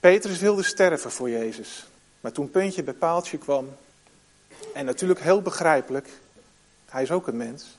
Petrus 0.00 0.38
wilde 0.38 0.62
sterven 0.62 1.11
voor 1.11 1.30
Jezus. 1.30 1.87
Maar 2.20 2.32
toen 2.32 2.50
puntje 2.50 2.82
bij 2.82 2.94
paaltje 2.94 3.38
kwam, 3.38 3.76
en 4.75 4.85
natuurlijk 4.85 5.20
heel 5.20 5.42
begrijpelijk, 5.42 6.08
hij 6.88 7.02
is 7.02 7.11
ook 7.11 7.26
een 7.26 7.37
mens, 7.37 7.76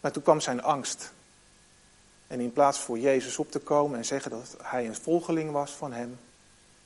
maar 0.00 0.12
toen 0.12 0.22
kwam 0.22 0.40
zijn 0.40 0.62
angst. 0.62 1.12
En 2.26 2.40
in 2.40 2.52
plaats 2.52 2.78
voor 2.78 2.98
Jezus 2.98 3.38
op 3.38 3.50
te 3.50 3.58
komen 3.58 3.98
en 3.98 4.04
zeggen 4.04 4.30
dat 4.30 4.56
hij 4.62 4.86
een 4.86 4.96
volgeling 4.96 5.50
was 5.50 5.70
van 5.70 5.92
hem, 5.92 6.18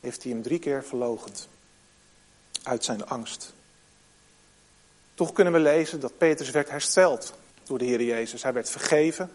heeft 0.04 0.22
hij 0.22 0.32
hem 0.32 0.42
drie 0.42 0.58
keer 0.58 0.84
verlogend. 0.84 1.48
Uit 2.62 2.84
zijn 2.84 3.06
angst. 3.06 3.52
Toch 5.14 5.32
kunnen 5.32 5.52
we 5.52 5.58
lezen 5.58 6.00
dat 6.00 6.18
Petrus 6.18 6.50
werd 6.50 6.70
hersteld 6.70 7.34
door 7.64 7.78
de 7.78 7.84
Heer 7.84 8.02
Jezus. 8.02 8.42
Hij 8.42 8.52
werd 8.52 8.70
vergeven 8.70 9.30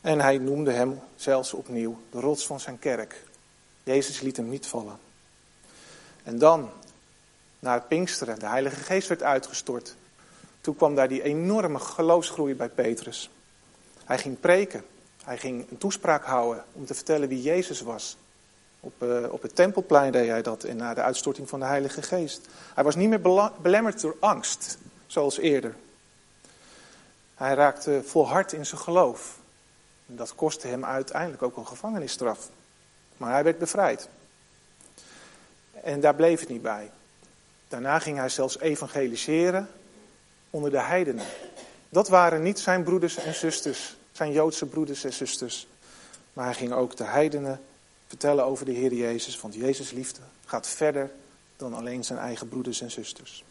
en 0.00 0.20
hij 0.20 0.38
noemde 0.38 0.72
hem 0.72 1.00
zelfs 1.16 1.52
opnieuw 1.52 2.00
de 2.10 2.20
rots 2.20 2.46
van 2.46 2.60
zijn 2.60 2.78
kerk. 2.78 3.24
Jezus 3.82 4.20
liet 4.20 4.36
hem 4.36 4.48
niet 4.48 4.66
vallen. 4.66 4.98
En 6.22 6.38
dan, 6.38 6.70
na 7.58 7.74
het 7.74 7.88
Pinksteren, 7.88 8.38
de 8.38 8.46
Heilige 8.46 8.80
Geest 8.80 9.08
werd 9.08 9.22
uitgestort. 9.22 9.94
Toen 10.60 10.76
kwam 10.76 10.94
daar 10.94 11.08
die 11.08 11.22
enorme 11.22 11.78
geloofsgroei 11.78 12.54
bij 12.54 12.68
Petrus. 12.68 13.30
Hij 14.04 14.18
ging 14.18 14.40
preken. 14.40 14.84
Hij 15.24 15.38
ging 15.38 15.70
een 15.70 15.78
toespraak 15.78 16.24
houden 16.24 16.64
om 16.72 16.86
te 16.86 16.94
vertellen 16.94 17.28
wie 17.28 17.42
Jezus 17.42 17.80
was. 17.80 18.16
Op, 18.80 19.02
uh, 19.02 19.32
op 19.32 19.42
het 19.42 19.54
tempelplein 19.54 20.12
deed 20.12 20.28
hij 20.28 20.42
dat 20.42 20.64
en 20.64 20.76
na 20.76 20.94
de 20.94 21.02
uitstorting 21.02 21.48
van 21.48 21.60
de 21.60 21.66
Heilige 21.66 22.02
Geest. 22.02 22.48
Hij 22.74 22.84
was 22.84 22.94
niet 22.94 23.08
meer 23.08 23.50
belemmerd 23.62 24.00
door 24.00 24.16
angst, 24.20 24.78
zoals 25.06 25.38
eerder. 25.38 25.74
Hij 27.34 27.54
raakte 27.54 28.02
volhard 28.04 28.52
in 28.52 28.66
zijn 28.66 28.80
geloof. 28.80 29.38
Dat 30.06 30.34
kostte 30.34 30.66
hem 30.66 30.84
uiteindelijk 30.84 31.42
ook 31.42 31.56
een 31.56 31.66
gevangenisstraf. 31.66 32.48
Maar 33.16 33.32
hij 33.32 33.44
werd 33.44 33.58
bevrijd. 33.58 34.08
En 35.82 36.00
daar 36.00 36.14
bleef 36.14 36.40
het 36.40 36.48
niet 36.48 36.62
bij. 36.62 36.90
Daarna 37.68 37.98
ging 37.98 38.18
hij 38.18 38.28
zelfs 38.28 38.58
evangeliseren 38.58 39.68
onder 40.50 40.70
de 40.70 40.80
heidenen. 40.80 41.26
Dat 41.88 42.08
waren 42.08 42.42
niet 42.42 42.58
zijn 42.58 42.82
broeders 42.82 43.16
en 43.16 43.34
zusters, 43.34 43.96
zijn 44.12 44.32
Joodse 44.32 44.66
broeders 44.66 45.04
en 45.04 45.12
zusters. 45.12 45.66
Maar 46.32 46.44
hij 46.44 46.54
ging 46.54 46.72
ook 46.72 46.96
de 46.96 47.04
heidenen 47.04 47.60
vertellen 48.10 48.44
over 48.44 48.64
de 48.64 48.72
Heer 48.72 48.94
Jezus. 48.94 49.40
Want 49.40 49.54
Jezus' 49.54 49.90
liefde 49.90 50.20
gaat 50.44 50.66
verder 50.66 51.10
dan 51.56 51.74
alleen 51.74 52.04
zijn 52.04 52.18
eigen 52.18 52.48
broeders 52.48 52.80
en 52.80 52.90
zusters. 52.90 53.44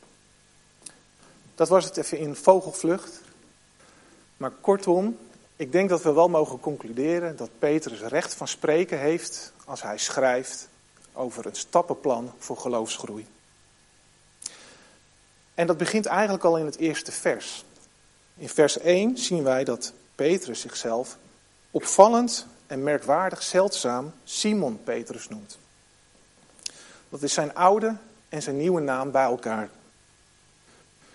Dat 1.56 1.70
was 1.70 1.86
het 1.86 1.98
even 1.98 2.18
in 2.18 2.36
vogelvlucht. 2.36 3.22
Maar 4.38 4.52
kortom, 4.52 5.18
ik 5.56 5.72
denk 5.72 5.90
dat 5.90 6.04
we 6.04 6.14
wel 6.14 6.30
mogen 6.30 6.60
concluderen 6.60 7.36
dat 7.36 7.50
Petrus 7.60 8.00
recht 8.00 8.34
van 8.34 8.48
spreken 8.48 9.00
heeft 9.00 9.54
als 9.66 9.82
hij 9.82 9.98
schrijft 9.98 10.68
over 11.14 11.46
een 11.46 11.56
stappenplan 11.56 12.34
voor 12.38 12.58
geloofsgroei. 12.58 13.28
En 15.54 15.68
dat 15.68 15.78
begint 15.78 16.06
eigenlijk 16.06 16.44
al 16.44 16.58
in 16.58 16.66
het 16.66 16.78
eerste 16.78 17.12
vers. 17.12 17.66
In 18.36 18.50
vers 18.50 18.78
1 18.78 19.18
zien 19.18 19.44
wij 19.44 19.64
dat 19.64 19.94
Petrus 20.16 20.60
zichzelf 20.60 21.18
opvallend 21.72 22.46
en 22.70 22.84
merkwaardig 22.84 23.44
zeldzaam 23.44 24.14
Simon 24.24 24.84
Petrus 24.84 25.28
noemt. 25.28 25.58
Dat 27.10 27.22
is 27.22 27.34
zijn 27.34 27.56
oude 27.56 27.96
en 28.30 28.42
zijn 28.42 28.58
nieuwe 28.58 28.82
naam 28.82 29.12
bij 29.12 29.24
elkaar. 29.24 29.70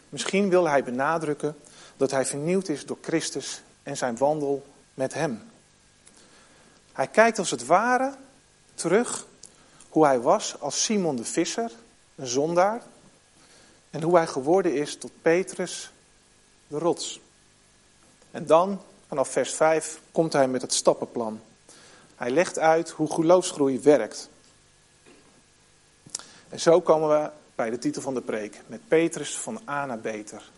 Misschien 0.09 0.49
wil 0.49 0.69
hij 0.69 0.85
benadrukken 0.85 1.57
dat 1.97 2.11
hij 2.11 2.27
vernieuwd 2.27 2.69
is 2.69 2.87
door 2.87 2.99
Christus 3.01 3.63
en 3.83 3.97
zijn 3.97 4.17
wandel 4.17 4.67
met 4.95 5.15
hem. 5.15 5.43
Hij 6.93 7.09
kijkt 7.09 7.39
als 7.39 7.51
het 7.51 7.67
ware 7.67 8.15
terug 8.75 9.27
hoe 9.89 10.05
hij 10.05 10.21
was 10.21 10.61
als 10.61 10.85
Simon 10.85 11.17
de 11.17 11.25
Visser, 11.25 11.71
een 12.15 12.27
zondaar, 12.27 12.83
en 13.91 14.03
hoe 14.03 14.17
hij 14.17 14.27
geworden 14.27 14.75
is 14.75 14.97
tot 14.97 15.13
Petrus, 15.23 15.91
de 16.67 16.79
rots. 16.79 17.21
En 18.31 18.47
dan, 18.47 18.81
vanaf 19.15 19.33
vers 19.33 19.55
5, 19.55 20.01
komt 20.13 20.33
hij 20.33 20.49
met 20.49 20.63
het 20.63 20.75
stappenplan. 20.75 21.41
Hij 22.17 22.31
legt 22.31 22.59
uit 22.59 22.91
hoe 22.91 23.13
geloofsgroei 23.13 23.81
werkt. 23.81 24.29
En 26.49 26.61
zo 26.61 26.81
komen 26.81 27.09
we 27.09 27.31
bij 27.55 27.71
de 27.71 27.79
titel 27.79 28.03
van 28.03 28.15
de 28.15 28.21
preek. 28.21 28.61
Met 28.67 28.89
Petrus 28.89 29.39
van 29.39 29.61
A 29.69 29.87
naar 29.87 29.99
beter. 30.01 30.51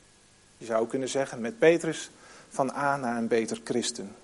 Je 0.58 0.64
zou 0.64 0.86
kunnen 0.86 1.08
zeggen, 1.08 1.40
met 1.40 1.58
Petrus 1.58 2.10
van 2.48 2.72
A 2.72 2.96
naar 2.96 3.16
een 3.16 3.28
beter 3.28 3.60
christen. 3.64 4.16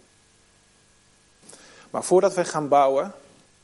Maar 1.91 2.05
voordat 2.05 2.35
we 2.35 2.45
gaan 2.45 2.69
bouwen, 2.69 3.12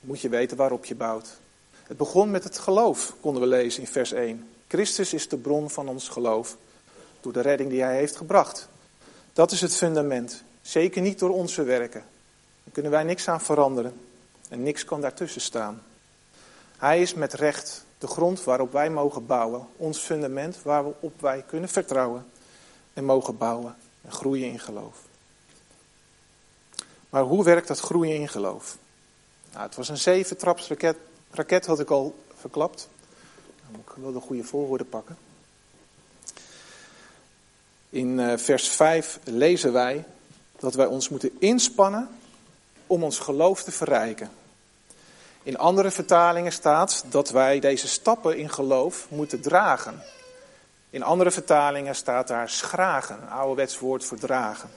moet 0.00 0.20
je 0.20 0.28
weten 0.28 0.56
waarop 0.56 0.84
je 0.84 0.94
bouwt. 0.94 1.38
Het 1.82 1.96
begon 1.96 2.30
met 2.30 2.44
het 2.44 2.58
geloof, 2.58 3.14
konden 3.20 3.42
we 3.42 3.48
lezen 3.48 3.82
in 3.82 3.88
vers 3.88 4.12
1. 4.12 4.48
Christus 4.66 5.12
is 5.12 5.28
de 5.28 5.37
bron 5.37 5.70
van 5.70 5.88
ons 5.88 6.08
geloof, 6.08 6.56
door 7.20 7.32
de 7.32 7.40
redding 7.40 7.70
die 7.70 7.82
hij 7.82 7.96
heeft 7.96 8.16
gebracht. 8.16 8.68
Dat 9.32 9.52
is 9.52 9.60
het 9.60 9.76
fundament. 9.76 10.46
Zeker 10.68 11.02
niet 11.02 11.18
door 11.18 11.30
onze 11.30 11.62
werken. 11.62 12.04
Daar 12.64 12.72
kunnen 12.72 12.92
wij 12.92 13.02
niks 13.02 13.28
aan 13.28 13.40
veranderen. 13.40 14.00
En 14.48 14.62
niks 14.62 14.84
kan 14.84 15.00
daartussen 15.00 15.40
staan. 15.40 15.82
Hij 16.76 17.02
is 17.02 17.14
met 17.14 17.32
recht 17.34 17.84
de 17.98 18.06
grond 18.06 18.44
waarop 18.44 18.72
wij 18.72 18.90
mogen 18.90 19.26
bouwen. 19.26 19.66
Ons 19.76 19.98
fundament 19.98 20.62
waarop 20.62 21.20
wij 21.20 21.44
kunnen 21.46 21.68
vertrouwen. 21.68 22.26
En 22.92 23.04
mogen 23.04 23.37
bouwen 23.37 23.76
en 24.02 24.12
groeien 24.12 24.50
in 24.50 24.58
geloof. 24.58 24.98
Maar 27.10 27.22
hoe 27.22 27.44
werkt 27.44 27.68
dat 27.68 27.80
groeien 27.80 28.14
in 28.14 28.28
geloof? 28.28 28.78
Nou, 29.52 29.62
het 29.62 29.75
was 29.75 29.88
een 29.88 29.98
zeventraps 29.98 30.70
raket, 31.30 31.66
had 31.66 31.80
ik 31.80 31.90
al 31.90 32.18
verklapt. 32.34 32.88
Dan 33.62 33.70
moet 33.70 33.96
ik 33.96 34.02
wel 34.02 34.12
de 34.12 34.20
goede 34.20 34.44
volgorde 34.44 34.84
pakken. 34.84 35.16
In 37.90 38.20
eh, 38.20 38.38
vers 38.38 38.68
5 38.68 39.18
lezen 39.25 39.72
wij 39.72 40.04
dat 40.58 40.74
wij 40.74 40.86
ons 40.86 41.08
moeten 41.08 41.36
inspannen 41.38 42.08
om 42.86 43.04
ons 43.04 43.18
geloof 43.18 43.62
te 43.62 43.70
verrijken. 43.70 44.30
In 45.42 45.58
andere 45.58 45.90
vertalingen 45.90 46.52
staat 46.52 47.04
dat 47.08 47.30
wij 47.30 47.60
deze 47.60 47.88
stappen 47.88 48.38
in 48.38 48.50
geloof 48.50 49.06
moeten 49.10 49.40
dragen. 49.40 50.02
In 50.90 51.02
andere 51.02 51.30
vertalingen 51.30 51.94
staat 51.94 52.28
daar 52.28 52.50
schragen, 52.50 53.22
een 53.22 53.28
ouderwets 53.28 53.78
woord 53.78 54.04
voor 54.04 54.18
dragen. 54.18 54.70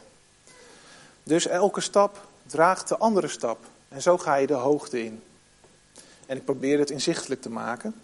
Dus 1.24 1.48
elke 1.48 1.82
stap 1.82 2.28
draagt 2.44 2.88
de 2.88 2.98
andere 2.98 3.28
stap. 3.28 3.58
En 3.90 4.02
zo 4.02 4.18
ga 4.18 4.36
je 4.36 4.48
de 4.48 4.54
hoogte 4.54 5.04
in. 5.04 5.24
En 6.26 6.38
ik 6.38 6.46
probeer 6.46 6.80
het 6.80 6.90
inzichtelijk 6.90 7.42
te 7.42 7.50
maken. 7.50 7.96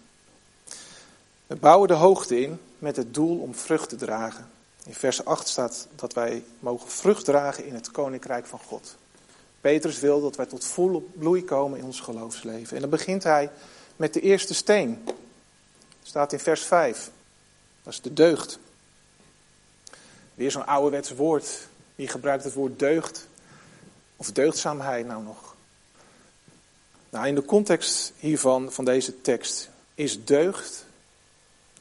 We 1.48 1.55
bouwen 1.55 1.88
de 1.88 1.93
hoogte 1.93 2.41
in 2.41 2.60
met 2.79 2.96
het 2.96 3.13
doel 3.13 3.39
om 3.39 3.55
vrucht 3.55 3.89
te 3.89 3.96
dragen. 3.96 4.50
In 4.88 4.94
vers 4.94 5.25
8 5.25 5.48
staat 5.48 5.88
dat 5.96 6.13
wij 6.13 6.44
mogen 6.60 6.89
vrucht 6.89 7.25
dragen 7.25 7.65
in 7.65 7.74
het 7.74 7.91
koninkrijk 7.91 8.46
van 8.46 8.60
God. 8.60 8.96
Petrus 9.62 10.00
wil 10.00 10.22
dat 10.22 10.36
wij 10.36 10.46
tot 10.46 10.65
volle 10.65 11.01
bloei 11.01 11.44
komen 11.44 11.79
in 11.79 11.86
ons 11.86 12.00
geloofsleven. 12.00 12.75
En 12.75 12.82
dan 12.82 12.89
begint 12.89 13.24
hij 13.24 13.51
met 13.96 14.13
de 14.13 14.22
eerste 14.22 14.53
steen. 14.53 15.01
Dat 15.06 15.15
staat 16.01 16.34
in 16.34 16.39
vers 16.39 16.62
5. 16.62 17.12
Dat 17.84 17.94
is 17.94 18.01
de 18.01 18.13
deugd. 18.13 18.60
Weer 20.34 20.51
zo'n 20.51 20.65
ouderwets 20.65 21.12
woord. 21.12 21.67
Wie 21.96 22.08
gebruikt 22.08 22.44
het 22.44 22.53
woord 22.53 22.79
deugd? 22.79 23.27
Of 24.15 24.32
deugdzaamheid 24.32 25.08
nou 25.08 25.24
nog? 25.24 25.56
Nou, 27.10 27.27
in 27.27 27.36
de 27.36 27.46
context 27.46 28.13
hiervan, 28.20 28.72
van 28.72 28.86
deze 28.86 29.22
tekst, 29.22 29.70
is 29.96 30.25
deugd 30.25 30.86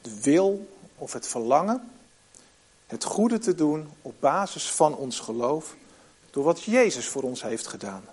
de 0.01 0.21
wil 0.21 0.67
of 0.95 1.13
het 1.13 1.27
verlangen 1.27 1.91
het 2.87 3.03
goede 3.03 3.37
te 3.37 3.55
doen 3.55 3.89
op 4.01 4.13
basis 4.19 4.71
van 4.71 4.95
ons 4.95 5.19
geloof 5.19 5.75
door 6.29 6.43
wat 6.43 6.63
Jezus 6.63 7.07
voor 7.07 7.23
ons 7.23 7.41
heeft 7.41 7.67
gedaan. 7.67 8.03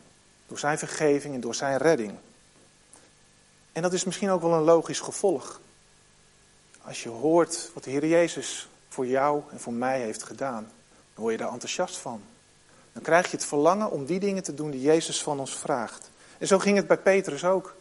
Door 0.46 0.58
zijn 0.58 0.78
vergeving 0.78 1.34
en 1.34 1.40
door 1.40 1.54
zijn 1.54 1.76
redding. 1.76 2.14
En 3.72 3.82
dat 3.82 3.92
is 3.92 4.04
misschien 4.04 4.30
ook 4.30 4.40
wel 4.40 4.52
een 4.52 4.62
logisch 4.62 5.00
gevolg. 5.00 5.60
Als 6.82 7.02
je 7.02 7.08
hoort 7.08 7.70
wat 7.74 7.84
de 7.84 7.90
Heer 7.90 8.06
Jezus 8.06 8.68
voor 8.88 9.06
jou 9.06 9.42
en 9.50 9.60
voor 9.60 9.72
mij 9.72 10.00
heeft 10.00 10.22
gedaan, 10.22 10.70
dan 11.14 11.22
word 11.22 11.32
je 11.32 11.38
daar 11.38 11.52
enthousiast 11.52 11.96
van. 11.96 12.22
Dan 12.92 13.02
krijg 13.02 13.30
je 13.30 13.36
het 13.36 13.46
verlangen 13.46 13.90
om 13.90 14.04
die 14.04 14.20
dingen 14.20 14.42
te 14.42 14.54
doen 14.54 14.70
die 14.70 14.80
Jezus 14.80 15.22
van 15.22 15.40
ons 15.40 15.56
vraagt. 15.56 16.10
En 16.38 16.46
zo 16.46 16.58
ging 16.58 16.76
het 16.76 16.86
bij 16.86 16.98
Petrus 16.98 17.44
ook. 17.44 17.74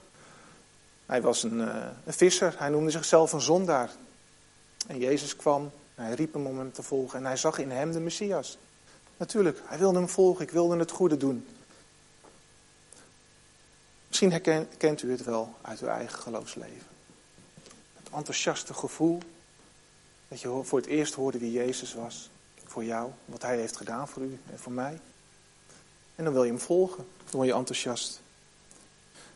Hij 1.05 1.21
was 1.21 1.43
een, 1.43 1.59
uh, 1.59 1.75
een 2.05 2.13
visser, 2.13 2.55
hij 2.57 2.69
noemde 2.69 2.91
zichzelf 2.91 3.34
een 3.34 3.41
zondaar. 3.41 3.89
En 4.88 4.97
Jezus 4.97 5.36
kwam, 5.36 5.71
hij 5.95 6.13
riep 6.13 6.34
hem 6.34 6.45
om 6.45 6.58
hem 6.58 6.71
te 6.71 6.84
volgen 6.84 7.19
en 7.19 7.25
hij 7.25 7.38
zag 7.38 7.58
in 7.58 7.71
hem 7.71 7.91
de 7.91 7.99
Messias. 7.99 8.58
Natuurlijk, 9.17 9.62
hij 9.65 9.77
wilde 9.77 9.97
hem 9.97 10.10
volgen, 10.10 10.43
ik 10.43 10.51
wilde 10.51 10.77
het 10.77 10.91
goede 10.91 11.17
doen. 11.17 11.47
Misschien 14.08 14.32
herkent 14.32 15.01
u 15.01 15.12
het 15.12 15.23
wel 15.23 15.56
uit 15.62 15.79
uw 15.79 15.88
eigen 15.88 16.19
geloofsleven. 16.19 16.88
Het 17.93 18.13
enthousiaste 18.13 18.73
gevoel 18.73 19.19
dat 20.27 20.41
je 20.41 20.60
voor 20.63 20.79
het 20.79 20.88
eerst 20.88 21.13
hoorde 21.13 21.38
wie 21.38 21.51
Jezus 21.51 21.93
was. 21.93 22.29
Voor 22.65 22.84
jou, 22.84 23.12
wat 23.25 23.41
hij 23.41 23.58
heeft 23.58 23.77
gedaan 23.77 24.08
voor 24.08 24.23
u 24.23 24.39
en 24.51 24.60
voor 24.60 24.71
mij. 24.71 24.99
En 26.15 26.23
dan 26.23 26.34
wil 26.34 26.43
je 26.43 26.51
hem 26.51 26.60
volgen, 26.60 27.06
dan 27.17 27.32
word 27.32 27.47
je 27.47 27.53
enthousiast. 27.53 28.21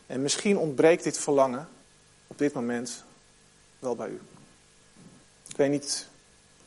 En 0.05 0.21
misschien 0.21 0.57
ontbreekt 0.57 1.03
dit 1.03 1.17
verlangen 1.17 1.69
op 2.27 2.37
dit 2.37 2.53
moment 2.53 3.03
wel 3.79 3.95
bij 3.95 4.09
u. 4.09 4.21
Ik 5.47 5.57
weet 5.57 5.69
niet 5.69 6.06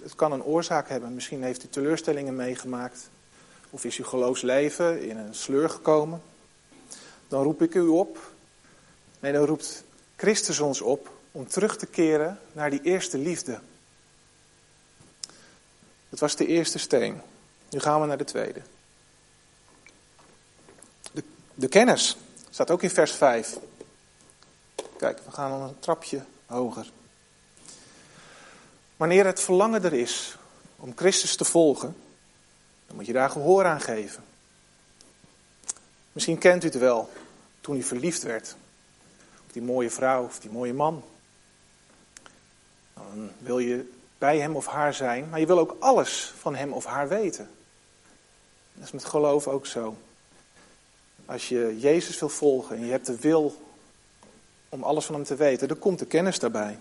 het 0.03 0.15
kan 0.15 0.33
een 0.33 0.43
oorzaak 0.43 0.89
hebben. 0.89 1.15
Misschien 1.15 1.43
heeft 1.43 1.65
u 1.65 1.69
teleurstellingen 1.69 2.37
meegemaakt. 2.37 3.11
Of 3.71 3.85
is 3.85 3.97
uw 3.97 4.05
geloofsleven 4.05 5.03
in 5.03 5.17
een 5.17 5.35
sleur 5.35 5.71
gekomen. 5.71 6.23
Dan 7.29 7.43
roep 7.43 7.63
ik 7.63 7.75
u 7.75 7.87
op. 7.87 8.33
Nee, 9.21 9.33
dan 9.33 9.45
roept 9.45 9.85
Christus 10.17 10.61
ons 10.61 10.81
op 10.81 11.13
om 11.33 11.49
terug 11.49 11.77
te 11.77 11.87
keren 11.87 12.41
naar 12.53 12.71
die 12.71 12.83
eerste 12.83 13.19
liefde. 13.19 13.61
Dat 16.09 16.19
was 16.19 16.37
de 16.37 16.47
eerste 16.47 16.79
steen. 16.79 17.21
Nu 17.71 17.81
gaan 17.81 18.01
we 18.01 18.07
naar 18.07 18.19
de 18.19 18.25
tweede. 18.25 18.61
De, 21.13 21.23
de 21.55 21.69
kennis 21.69 22.17
staat 22.51 22.71
ook 22.71 22.83
in 22.83 22.91
vers 22.91 23.13
5. 23.13 23.59
Kijk, 24.97 25.19
we 25.25 25.31
gaan 25.31 25.53
al 25.53 25.69
een 25.69 25.79
trapje 25.79 26.25
hoger. 26.47 26.91
Wanneer 29.01 29.27
het 29.27 29.41
verlangen 29.41 29.85
er 29.85 29.93
is 29.93 30.37
om 30.77 30.93
Christus 30.97 31.37
te 31.37 31.45
volgen, 31.45 31.97
dan 32.87 32.97
moet 32.97 33.07
je 33.07 33.13
daar 33.13 33.31
gehoor 33.31 33.65
aan 33.65 33.81
geven. 33.81 34.25
Misschien 36.13 36.39
kent 36.39 36.63
u 36.63 36.67
het 36.67 36.79
wel, 36.79 37.11
toen 37.61 37.77
u 37.77 37.83
verliefd 37.83 38.23
werd 38.23 38.57
op 39.47 39.53
die 39.53 39.63
mooie 39.63 39.91
vrouw 39.91 40.25
of 40.25 40.41
die 40.41 40.51
mooie 40.51 40.73
man. 40.73 41.05
Dan 42.95 43.31
wil 43.39 43.59
je 43.59 43.93
bij 44.19 44.39
hem 44.39 44.57
of 44.57 44.67
haar 44.67 44.95
zijn, 44.95 45.29
maar 45.29 45.41
je 45.41 45.47
wil 45.47 45.59
ook 45.59 45.77
alles 45.79 46.33
van 46.39 46.55
hem 46.55 46.73
of 46.73 46.85
haar 46.85 47.09
weten. 47.09 47.51
Dat 48.73 48.85
is 48.85 48.93
met 48.93 49.05
geloof 49.05 49.49
ook 49.49 49.67
zo. 49.67 49.97
Als 51.27 51.49
je 51.49 51.77
Jezus 51.79 52.19
wil 52.19 52.29
volgen 52.29 52.77
en 52.77 52.85
je 52.85 52.91
hebt 52.91 53.07
de 53.07 53.19
wil 53.19 53.63
om 54.69 54.83
alles 54.83 55.05
van 55.05 55.15
hem 55.15 55.25
te 55.25 55.37
weten, 55.37 55.69
dan 55.69 55.79
komt 55.79 55.99
de 55.99 56.07
kennis 56.07 56.39
daarbij. 56.39 56.79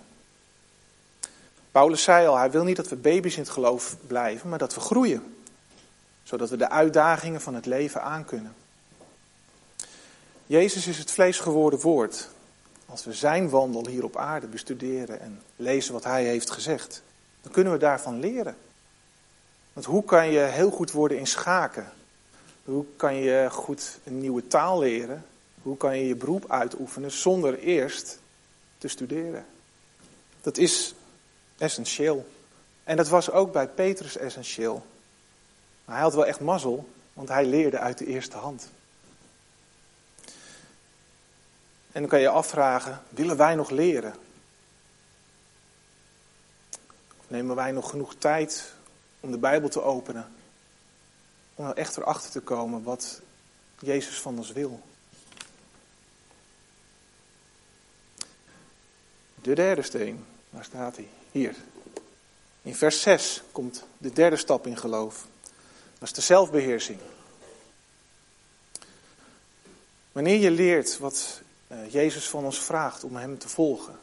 Paulus 1.71 2.03
zei 2.03 2.27
al, 2.27 2.37
hij 2.37 2.51
wil 2.51 2.63
niet 2.63 2.75
dat 2.75 2.87
we 2.87 2.95
baby's 2.95 3.35
in 3.35 3.41
het 3.41 3.51
geloof 3.51 3.95
blijven, 4.07 4.49
maar 4.49 4.59
dat 4.59 4.73
we 4.73 4.79
groeien. 4.79 5.35
Zodat 6.23 6.49
we 6.49 6.57
de 6.57 6.69
uitdagingen 6.69 7.41
van 7.41 7.55
het 7.55 7.65
leven 7.65 8.01
aankunnen. 8.01 8.55
Jezus 10.45 10.87
is 10.87 10.97
het 10.97 11.11
vlees 11.11 11.39
geworden 11.39 11.79
woord. 11.79 12.29
Als 12.85 13.05
we 13.05 13.13
zijn 13.13 13.49
wandel 13.49 13.87
hier 13.87 14.03
op 14.03 14.17
aarde 14.17 14.47
bestuderen 14.47 15.19
en 15.19 15.41
lezen 15.55 15.93
wat 15.93 16.03
hij 16.03 16.23
heeft 16.23 16.49
gezegd, 16.49 17.01
dan 17.41 17.51
kunnen 17.51 17.73
we 17.73 17.79
daarvan 17.79 18.19
leren. 18.19 18.57
Want 19.73 19.85
hoe 19.85 20.03
kan 20.03 20.31
je 20.31 20.39
heel 20.39 20.71
goed 20.71 20.91
worden 20.91 21.17
in 21.17 21.27
schaken? 21.27 21.91
Hoe 22.63 22.85
kan 22.95 23.15
je 23.15 23.47
goed 23.51 23.97
een 24.03 24.19
nieuwe 24.19 24.47
taal 24.47 24.79
leren? 24.79 25.25
Hoe 25.61 25.77
kan 25.77 25.97
je 25.97 26.07
je 26.07 26.15
beroep 26.15 26.51
uitoefenen 26.51 27.11
zonder 27.11 27.59
eerst 27.59 28.19
te 28.77 28.87
studeren? 28.87 29.45
Dat 30.41 30.57
is 30.57 30.93
essentieel. 31.59 32.27
En 32.83 32.97
dat 32.97 33.07
was 33.07 33.31
ook 33.31 33.51
bij 33.51 33.67
Petrus 33.67 34.17
essentieel. 34.17 34.85
Maar 35.85 35.95
hij 35.95 36.03
had 36.03 36.13
wel 36.13 36.25
echt 36.25 36.39
mazzel, 36.39 36.89
want 37.13 37.29
hij 37.29 37.45
leerde 37.45 37.79
uit 37.79 37.97
de 37.97 38.05
eerste 38.05 38.37
hand. 38.37 38.69
En 41.91 42.01
dan 42.01 42.07
kan 42.07 42.19
je 42.19 42.25
je 42.25 42.31
afvragen, 42.31 43.01
willen 43.09 43.37
wij 43.37 43.55
nog 43.55 43.69
leren? 43.69 44.13
nemen 47.29 47.55
wij 47.55 47.71
nog 47.71 47.89
genoeg 47.89 48.15
tijd 48.15 48.73
om 49.19 49.31
de 49.31 49.37
Bijbel 49.37 49.69
te 49.69 49.81
openen? 49.81 50.31
Om 51.55 51.65
er 51.65 51.75
echt 51.75 51.97
erachter 51.97 52.31
te 52.31 52.39
komen 52.39 52.83
wat 52.83 53.21
Jezus 53.79 54.19
van 54.21 54.37
ons 54.37 54.51
wil. 54.51 54.81
De 59.35 59.55
derde 59.55 59.81
steen, 59.81 60.25
waar 60.49 60.63
staat 60.63 60.95
hij? 60.95 61.07
Hier. 61.31 61.55
In 62.61 62.75
vers 62.75 63.01
6 63.01 63.43
komt 63.51 63.83
de 63.97 64.13
derde 64.13 64.37
stap 64.37 64.67
in 64.67 64.77
geloof. 64.77 65.27
Dat 65.99 66.07
is 66.07 66.13
de 66.13 66.21
zelfbeheersing. 66.21 66.99
Wanneer 70.11 70.39
je 70.39 70.51
leert 70.51 70.97
wat 70.97 71.41
eh, 71.67 71.91
Jezus 71.91 72.29
van 72.29 72.45
ons 72.45 72.59
vraagt 72.59 73.03
om 73.03 73.15
Hem 73.15 73.37
te 73.37 73.49
volgen, 73.49 73.99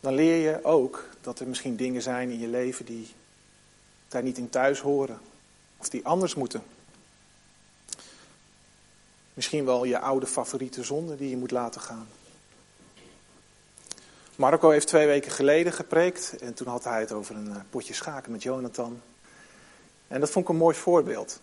dan 0.00 0.14
leer 0.14 0.50
je 0.50 0.64
ook 0.64 1.08
dat 1.20 1.40
er 1.40 1.48
misschien 1.48 1.76
dingen 1.76 2.02
zijn 2.02 2.30
in 2.30 2.38
je 2.38 2.48
leven 2.48 2.84
die 2.84 3.14
daar 4.08 4.22
niet 4.22 4.38
in 4.38 4.50
thuis 4.50 4.80
horen 4.80 5.20
of 5.76 5.88
die 5.88 6.06
anders 6.06 6.34
moeten. 6.34 6.62
Misschien 9.34 9.64
wel 9.64 9.84
je 9.84 9.98
oude 9.98 10.26
favoriete 10.26 10.84
zonde 10.84 11.16
die 11.16 11.30
je 11.30 11.36
moet 11.36 11.50
laten 11.50 11.80
gaan. 11.80 12.08
Marco 14.40 14.70
heeft 14.70 14.86
twee 14.86 15.06
weken 15.06 15.30
geleden 15.30 15.72
gepreekt 15.72 16.36
en 16.38 16.54
toen 16.54 16.66
had 16.66 16.84
hij 16.84 17.00
het 17.00 17.12
over 17.12 17.36
een 17.36 17.50
eh, 17.50 17.60
potje 17.70 17.94
schaken 17.94 18.32
met 18.32 18.42
Jonathan. 18.42 19.02
En 20.08 20.20
dat 20.20 20.30
vond 20.30 20.44
ik 20.44 20.50
een 20.50 20.56
mooi 20.56 20.76
voorbeeld. 20.76 21.40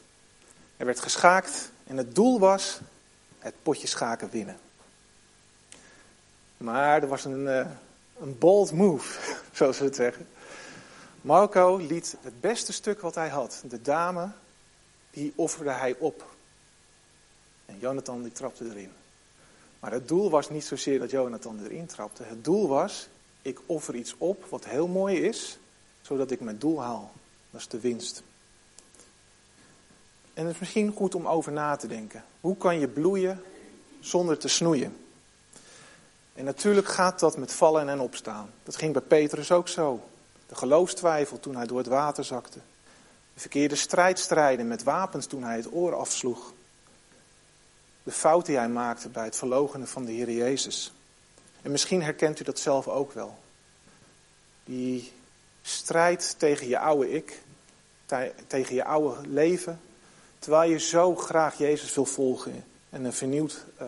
Er 0.78 0.86
werd 0.86 1.00
geschaakt 1.00 1.72
en 1.88 1.98
het 1.98 2.16
doel 2.16 2.40
was 2.40 2.80
het 3.40 3.54
potje 3.64 3.88
schaken 3.88 4.30
winnen. 4.30 4.58
Maar 6.58 7.02
er 7.02 7.08
was 7.08 7.26
een, 7.26 7.48
eh, 7.48 7.68
een 8.20 8.38
bold 8.38 8.72
move, 8.72 9.20
zoals 9.58 9.80
we 9.80 9.86
het 9.86 9.96
zeggen. 9.96 10.28
Marco 11.22 11.76
liet 11.76 12.16
het 12.22 12.42
beste 12.42 12.74
stuk 12.74 13.02
wat 13.02 13.16
hij 13.16 13.30
had, 13.30 13.64
de 13.66 13.82
dame, 13.82 14.30
die 15.12 15.34
offerde 15.36 15.72
hij 15.72 15.96
op. 16.00 16.26
En 17.66 17.80
Jonathan 17.80 18.24
die 18.24 18.32
trapte 18.32 18.66
erin. 18.66 18.92
Maar 19.88 19.96
het 19.96 20.08
doel 20.08 20.30
was 20.30 20.50
niet 20.50 20.66
zozeer 20.66 21.00
dat 21.00 21.12
Jonathan 21.12 21.60
erin 21.64 21.86
trapte. 21.86 22.24
Het 22.24 22.44
doel 22.44 22.68
was, 22.68 23.08
ik 23.42 23.60
offer 23.66 23.96
iets 23.96 24.16
op 24.18 24.46
wat 24.50 24.66
heel 24.66 24.88
mooi 24.88 25.22
is, 25.22 25.58
zodat 26.02 26.32
ik 26.32 26.40
mijn 26.40 26.58
doel 26.58 26.82
haal. 26.82 27.12
Dat 27.50 27.62
is 27.62 27.68
de 27.68 27.80
winst. 27.80 28.24
En 30.34 30.46
het 30.46 30.54
is 30.54 30.60
misschien 30.60 30.94
goed 30.96 31.16
om 31.16 31.28
over 31.28 31.52
na 31.52 31.76
te 31.76 31.88
denken. 31.88 32.24
Hoe 32.42 32.58
kan 32.58 32.80
je 32.80 32.88
bloeien 32.88 33.42
zonder 34.00 34.38
te 34.38 34.48
snoeien? 34.48 34.98
En 36.34 36.46
natuurlijk 36.46 36.88
gaat 36.88 37.20
dat 37.20 37.38
met 37.38 37.54
vallen 37.54 37.90
en 37.90 38.00
opstaan. 38.00 38.50
Dat 38.64 38.76
ging 38.76 38.94
bij 38.94 39.02
Petrus 39.02 39.52
ook 39.52 39.68
zo. 39.68 40.04
De 40.48 40.56
geloofstwijfel 40.56 41.40
toen 41.40 41.56
hij 41.56 41.68
door 41.68 41.78
het 41.78 41.88
water 41.88 42.24
zakte. 42.24 42.60
De 43.34 43.40
verkeerde 43.40 43.76
strijd 43.76 44.20
strijden 44.20 44.68
met 44.68 44.84
wapens 44.84 45.26
toen 45.26 45.44
hij 45.44 45.56
het 45.56 45.74
oor 45.74 45.96
afsloeg. 45.96 46.54
De 48.08 48.14
fout 48.14 48.46
die 48.46 48.58
hij 48.58 48.70
maakte 48.70 49.10
bij 49.10 49.24
het 49.24 49.36
verlogenen 49.36 49.88
van 49.88 50.06
de 50.06 50.12
Heer 50.12 50.32
Jezus. 50.32 50.94
En 51.62 51.72
misschien 51.72 52.04
herkent 52.04 52.40
u 52.40 52.44
dat 52.44 52.60
zelf 52.60 52.88
ook 52.88 53.14
wel. 53.14 53.38
Die 54.64 55.12
strijd 55.62 56.36
tegen 56.38 56.68
je 56.68 56.80
oude 56.80 57.12
ik, 57.12 57.42
tegen 58.48 58.76
je 58.76 58.84
oude 58.84 59.28
leven, 59.28 59.80
terwijl 60.40 60.70
je 60.70 60.80
zo 60.80 61.16
graag 61.16 61.58
Jezus 61.58 61.94
wil 61.94 62.06
volgen 62.06 62.64
en 62.90 63.04
een 63.04 63.14
vernieuwd 63.14 63.66
uh, 63.82 63.88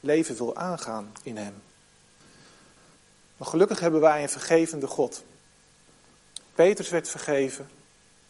leven 0.00 0.36
wil 0.36 0.56
aangaan 0.56 1.12
in 1.22 1.36
Hem. 1.36 1.54
Maar 3.36 3.48
gelukkig 3.48 3.80
hebben 3.80 4.00
wij 4.00 4.22
een 4.22 4.28
vergevende 4.28 4.86
God. 4.86 5.24
Petrus 6.54 6.88
werd 6.88 7.08
vergeven, 7.08 7.68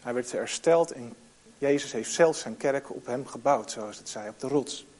hij 0.00 0.14
werd 0.14 0.32
hersteld 0.32 0.90
en 0.90 1.14
Jezus 1.58 1.92
heeft 1.92 2.12
zelfs 2.12 2.40
zijn 2.40 2.56
kerk 2.56 2.94
op 2.94 3.06
hem 3.06 3.26
gebouwd, 3.26 3.70
zoals 3.70 3.98
het 3.98 4.08
zei, 4.08 4.28
op 4.28 4.40
de 4.40 4.48
rots. 4.48 4.90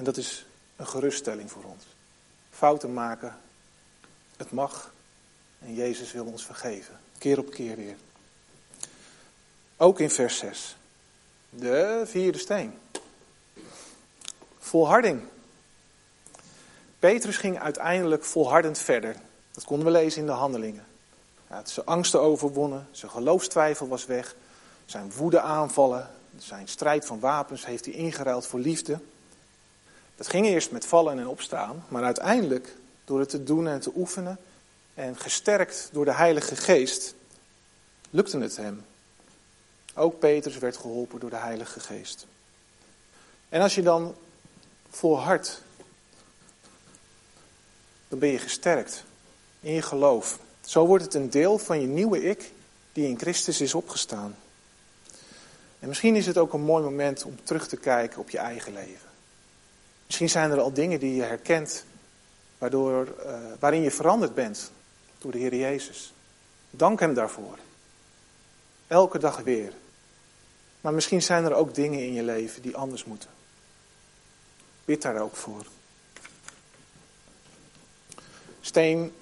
En 0.00 0.06
dat 0.06 0.16
is 0.16 0.46
een 0.76 0.86
geruststelling 0.86 1.50
voor 1.50 1.64
ons. 1.64 1.84
Fouten 2.50 2.92
maken, 2.92 3.38
het 4.36 4.50
mag 4.50 4.92
en 5.58 5.74
Jezus 5.74 6.12
wil 6.12 6.24
ons 6.24 6.44
vergeven, 6.44 7.00
keer 7.18 7.38
op 7.38 7.50
keer 7.50 7.76
weer. 7.76 7.96
Ook 9.76 10.00
in 10.00 10.10
vers 10.10 10.38
6. 10.38 10.76
De 11.50 12.02
vierde 12.06 12.38
steen. 12.38 12.78
Volharding. 14.58 15.22
Petrus 16.98 17.36
ging 17.36 17.58
uiteindelijk 17.58 18.24
volhardend 18.24 18.78
verder. 18.78 19.16
Dat 19.50 19.64
konden 19.64 19.86
we 19.86 19.92
lezen 19.92 20.20
in 20.20 20.26
de 20.26 20.32
handelingen. 20.32 20.84
Hij 21.46 21.56
had 21.56 21.70
zijn 21.70 21.86
angsten 21.86 22.20
overwonnen, 22.20 22.88
zijn 22.90 23.10
geloofstwijfel 23.10 23.88
was 23.88 24.06
weg, 24.06 24.34
zijn 24.86 25.12
woede 25.12 25.40
aanvallen, 25.40 26.10
zijn 26.38 26.68
strijd 26.68 27.04
van 27.04 27.20
wapens 27.20 27.66
heeft 27.66 27.84
hij 27.84 27.94
ingeruild 27.94 28.46
voor 28.46 28.60
liefde. 28.60 28.98
Dat 30.20 30.28
ging 30.28 30.46
eerst 30.46 30.70
met 30.70 30.86
vallen 30.86 31.18
en 31.18 31.26
opstaan, 31.26 31.84
maar 31.88 32.04
uiteindelijk 32.04 32.74
door 33.04 33.20
het 33.20 33.28
te 33.28 33.42
doen 33.42 33.68
en 33.68 33.80
te 33.80 33.92
oefenen 33.96 34.38
en 34.94 35.16
gesterkt 35.16 35.88
door 35.92 36.04
de 36.04 36.12
Heilige 36.12 36.56
Geest, 36.56 37.14
lukte 38.10 38.38
het 38.38 38.56
hem. 38.56 38.84
Ook 39.94 40.18
Petrus 40.18 40.58
werd 40.58 40.76
geholpen 40.76 41.20
door 41.20 41.30
de 41.30 41.36
Heilige 41.36 41.80
Geest. 41.80 42.26
En 43.48 43.60
als 43.60 43.74
je 43.74 43.82
dan 43.82 44.14
volhardt, 44.90 45.62
dan 48.08 48.18
ben 48.18 48.28
je 48.28 48.38
gesterkt 48.38 49.04
in 49.60 49.72
je 49.72 49.82
geloof. 49.82 50.38
Zo 50.60 50.86
wordt 50.86 51.04
het 51.04 51.14
een 51.14 51.30
deel 51.30 51.58
van 51.58 51.80
je 51.80 51.86
nieuwe 51.86 52.22
ik 52.22 52.52
die 52.92 53.08
in 53.08 53.18
Christus 53.18 53.60
is 53.60 53.74
opgestaan. 53.74 54.36
En 55.78 55.88
misschien 55.88 56.16
is 56.16 56.26
het 56.26 56.38
ook 56.38 56.52
een 56.52 56.60
mooi 56.60 56.84
moment 56.84 57.24
om 57.24 57.38
terug 57.42 57.68
te 57.68 57.76
kijken 57.76 58.20
op 58.20 58.30
je 58.30 58.38
eigen 58.38 58.72
leven. 58.72 59.09
Misschien 60.10 60.30
zijn 60.30 60.50
er 60.50 60.60
al 60.60 60.72
dingen 60.72 61.00
die 61.00 61.14
je 61.14 61.22
herkent 61.22 61.84
waardoor, 62.58 63.08
uh, 63.26 63.38
waarin 63.58 63.82
je 63.82 63.90
veranderd 63.90 64.34
bent 64.34 64.70
door 65.18 65.32
de 65.32 65.38
Heer 65.38 65.54
Jezus. 65.54 66.12
Dank 66.70 67.00
Hem 67.00 67.14
daarvoor. 67.14 67.58
Elke 68.86 69.18
dag 69.18 69.40
weer. 69.40 69.72
Maar 70.80 70.92
misschien 70.92 71.22
zijn 71.22 71.44
er 71.44 71.54
ook 71.54 71.74
dingen 71.74 71.98
in 71.98 72.12
je 72.12 72.22
leven 72.22 72.62
die 72.62 72.76
anders 72.76 73.04
moeten. 73.04 73.30
Bid 74.84 75.02
daar 75.02 75.20
ook 75.20 75.36
voor. 75.36 75.66
Steen 78.60 79.12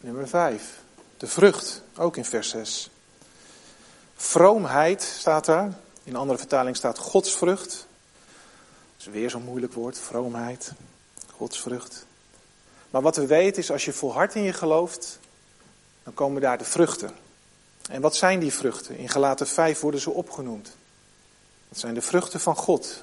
nummer 0.00 0.28
5. 0.28 0.80
De 1.16 1.26
vrucht, 1.26 1.82
ook 1.96 2.16
in 2.16 2.24
vers 2.24 2.48
6. 2.48 2.90
Vroomheid 4.16 5.02
staat 5.02 5.44
daar. 5.44 5.66
In 6.04 6.14
een 6.14 6.20
andere 6.20 6.38
vertaling 6.38 6.76
staat 6.76 6.98
godsvrucht. 6.98 7.87
Is 8.98 9.06
weer 9.06 9.30
zo'n 9.30 9.42
moeilijk 9.42 9.72
woord, 9.72 9.98
vroomheid, 9.98 10.72
godsvrucht. 11.32 12.06
Maar 12.90 13.02
wat 13.02 13.16
we 13.16 13.26
weten 13.26 13.62
is, 13.62 13.70
als 13.70 13.84
je 13.84 13.92
volhardt 13.92 14.34
in 14.34 14.42
je 14.42 14.52
gelooft, 14.52 15.18
dan 16.02 16.14
komen 16.14 16.40
daar 16.40 16.58
de 16.58 16.64
vruchten. 16.64 17.10
En 17.90 18.00
wat 18.00 18.16
zijn 18.16 18.40
die 18.40 18.52
vruchten? 18.52 18.96
In 18.96 19.08
Galaten 19.08 19.46
5 19.46 19.80
worden 19.80 20.00
ze 20.00 20.10
opgenoemd. 20.10 20.76
Dat 21.68 21.78
zijn 21.78 21.94
de 21.94 22.02
vruchten 22.02 22.40
van 22.40 22.56
God. 22.56 23.02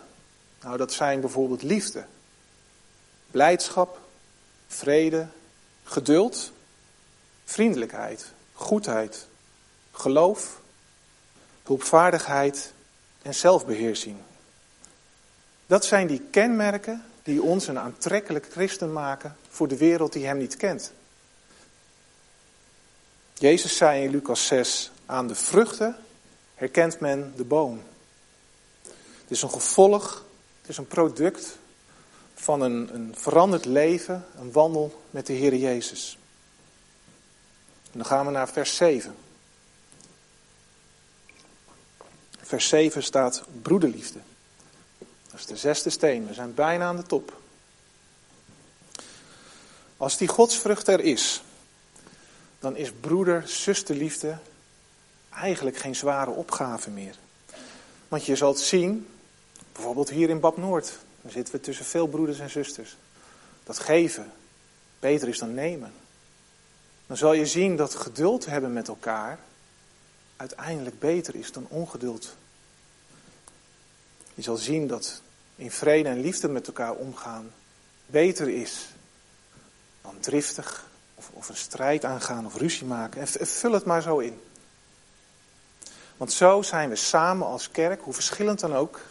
Nou, 0.61 0.77
dat 0.77 0.93
zijn 0.93 1.19
bijvoorbeeld 1.19 1.61
liefde, 1.61 2.05
blijdschap, 3.31 3.99
vrede, 4.67 5.27
geduld, 5.83 6.51
vriendelijkheid, 7.43 8.31
goedheid, 8.53 9.27
geloof, 9.91 10.61
hulpvaardigheid 11.63 12.73
en 13.21 13.35
zelfbeheersing. 13.35 14.17
Dat 15.67 15.85
zijn 15.85 16.07
die 16.07 16.21
kenmerken 16.31 17.03
die 17.23 17.41
ons 17.41 17.67
een 17.67 17.79
aantrekkelijk 17.79 18.47
christen 18.51 18.93
maken 18.93 19.37
voor 19.49 19.67
de 19.67 19.77
wereld 19.77 20.13
die 20.13 20.25
hem 20.25 20.37
niet 20.37 20.57
kent. 20.57 20.91
Jezus 23.33 23.77
zei 23.77 24.03
in 24.03 24.11
Lucas 24.11 24.47
6, 24.47 24.91
aan 25.05 25.27
de 25.27 25.35
vruchten 25.35 25.95
herkent 26.55 26.99
men 26.99 27.33
de 27.35 27.43
boom. 27.43 27.83
Het 29.21 29.31
is 29.31 29.41
een 29.41 29.49
gevolg, 29.49 30.25
het 30.61 30.69
is 30.69 30.77
een 30.77 30.87
product 30.87 31.57
van 32.33 32.61
een, 32.61 32.93
een 32.93 33.13
veranderd 33.17 33.65
leven, 33.65 34.25
een 34.37 34.51
wandel 34.51 35.03
met 35.09 35.25
de 35.25 35.33
Heer 35.33 35.55
Jezus. 35.55 36.17
Dan 37.91 38.05
gaan 38.05 38.25
we 38.25 38.31
naar 38.31 38.49
vers 38.49 38.75
7. 38.75 39.15
Vers 42.41 42.67
7 42.67 43.03
staat 43.03 43.43
broederliefde. 43.61 44.19
Dat 45.35 45.43
is 45.43 45.61
de 45.61 45.67
zesde 45.67 45.89
steen. 45.89 46.27
We 46.27 46.33
zijn 46.33 46.53
bijna 46.53 46.85
aan 46.85 46.95
de 46.95 47.03
top. 47.03 47.41
Als 49.97 50.17
die 50.17 50.27
godsvrucht 50.27 50.87
er 50.87 50.99
is, 50.99 51.43
dan 52.59 52.75
is 52.75 52.91
broeder-zusterliefde 52.99 54.37
eigenlijk 55.29 55.77
geen 55.77 55.95
zware 55.95 56.31
opgave 56.31 56.89
meer. 56.89 57.15
Want 58.07 58.25
je 58.25 58.35
zult 58.35 58.59
zien, 58.59 59.07
bijvoorbeeld 59.71 60.09
hier 60.09 60.29
in 60.29 60.39
Bad 60.39 60.57
Noord, 60.57 60.97
dan 61.21 61.31
zitten 61.31 61.53
we 61.53 61.61
tussen 61.61 61.85
veel 61.85 62.07
broeders 62.07 62.39
en 62.39 62.49
zusters. 62.49 62.95
Dat 63.63 63.79
geven 63.79 64.31
beter 64.99 65.27
is 65.27 65.39
dan 65.39 65.53
nemen 65.53 65.93
dan 67.07 67.17
zal 67.17 67.33
je 67.33 67.45
zien 67.45 67.75
dat 67.75 67.95
geduld 67.95 68.45
hebben 68.45 68.73
met 68.73 68.87
elkaar 68.87 69.39
uiteindelijk 70.35 70.99
beter 70.99 71.35
is 71.35 71.51
dan 71.51 71.67
ongeduld. 71.69 72.35
Je 74.33 74.41
zal 74.41 74.57
zien 74.57 74.87
dat 74.87 75.21
in 75.55 75.71
vrede 75.71 76.09
en 76.09 76.21
liefde 76.21 76.47
met 76.47 76.67
elkaar 76.67 76.93
omgaan 76.93 77.51
beter 78.05 78.49
is 78.49 78.85
dan 80.01 80.19
driftig 80.19 80.85
of, 81.15 81.29
of 81.33 81.49
een 81.49 81.57
strijd 81.57 82.05
aangaan 82.05 82.45
of 82.45 82.55
ruzie 82.55 82.85
maken. 82.85 83.21
En 83.21 83.47
vul 83.47 83.71
het 83.71 83.85
maar 83.85 84.01
zo 84.01 84.17
in. 84.17 84.41
Want 86.17 86.31
zo 86.33 86.61
zijn 86.61 86.89
we 86.89 86.95
samen 86.95 87.47
als 87.47 87.71
kerk, 87.71 88.01
hoe 88.01 88.13
verschillend 88.13 88.59
dan 88.59 88.75
ook, 88.75 89.01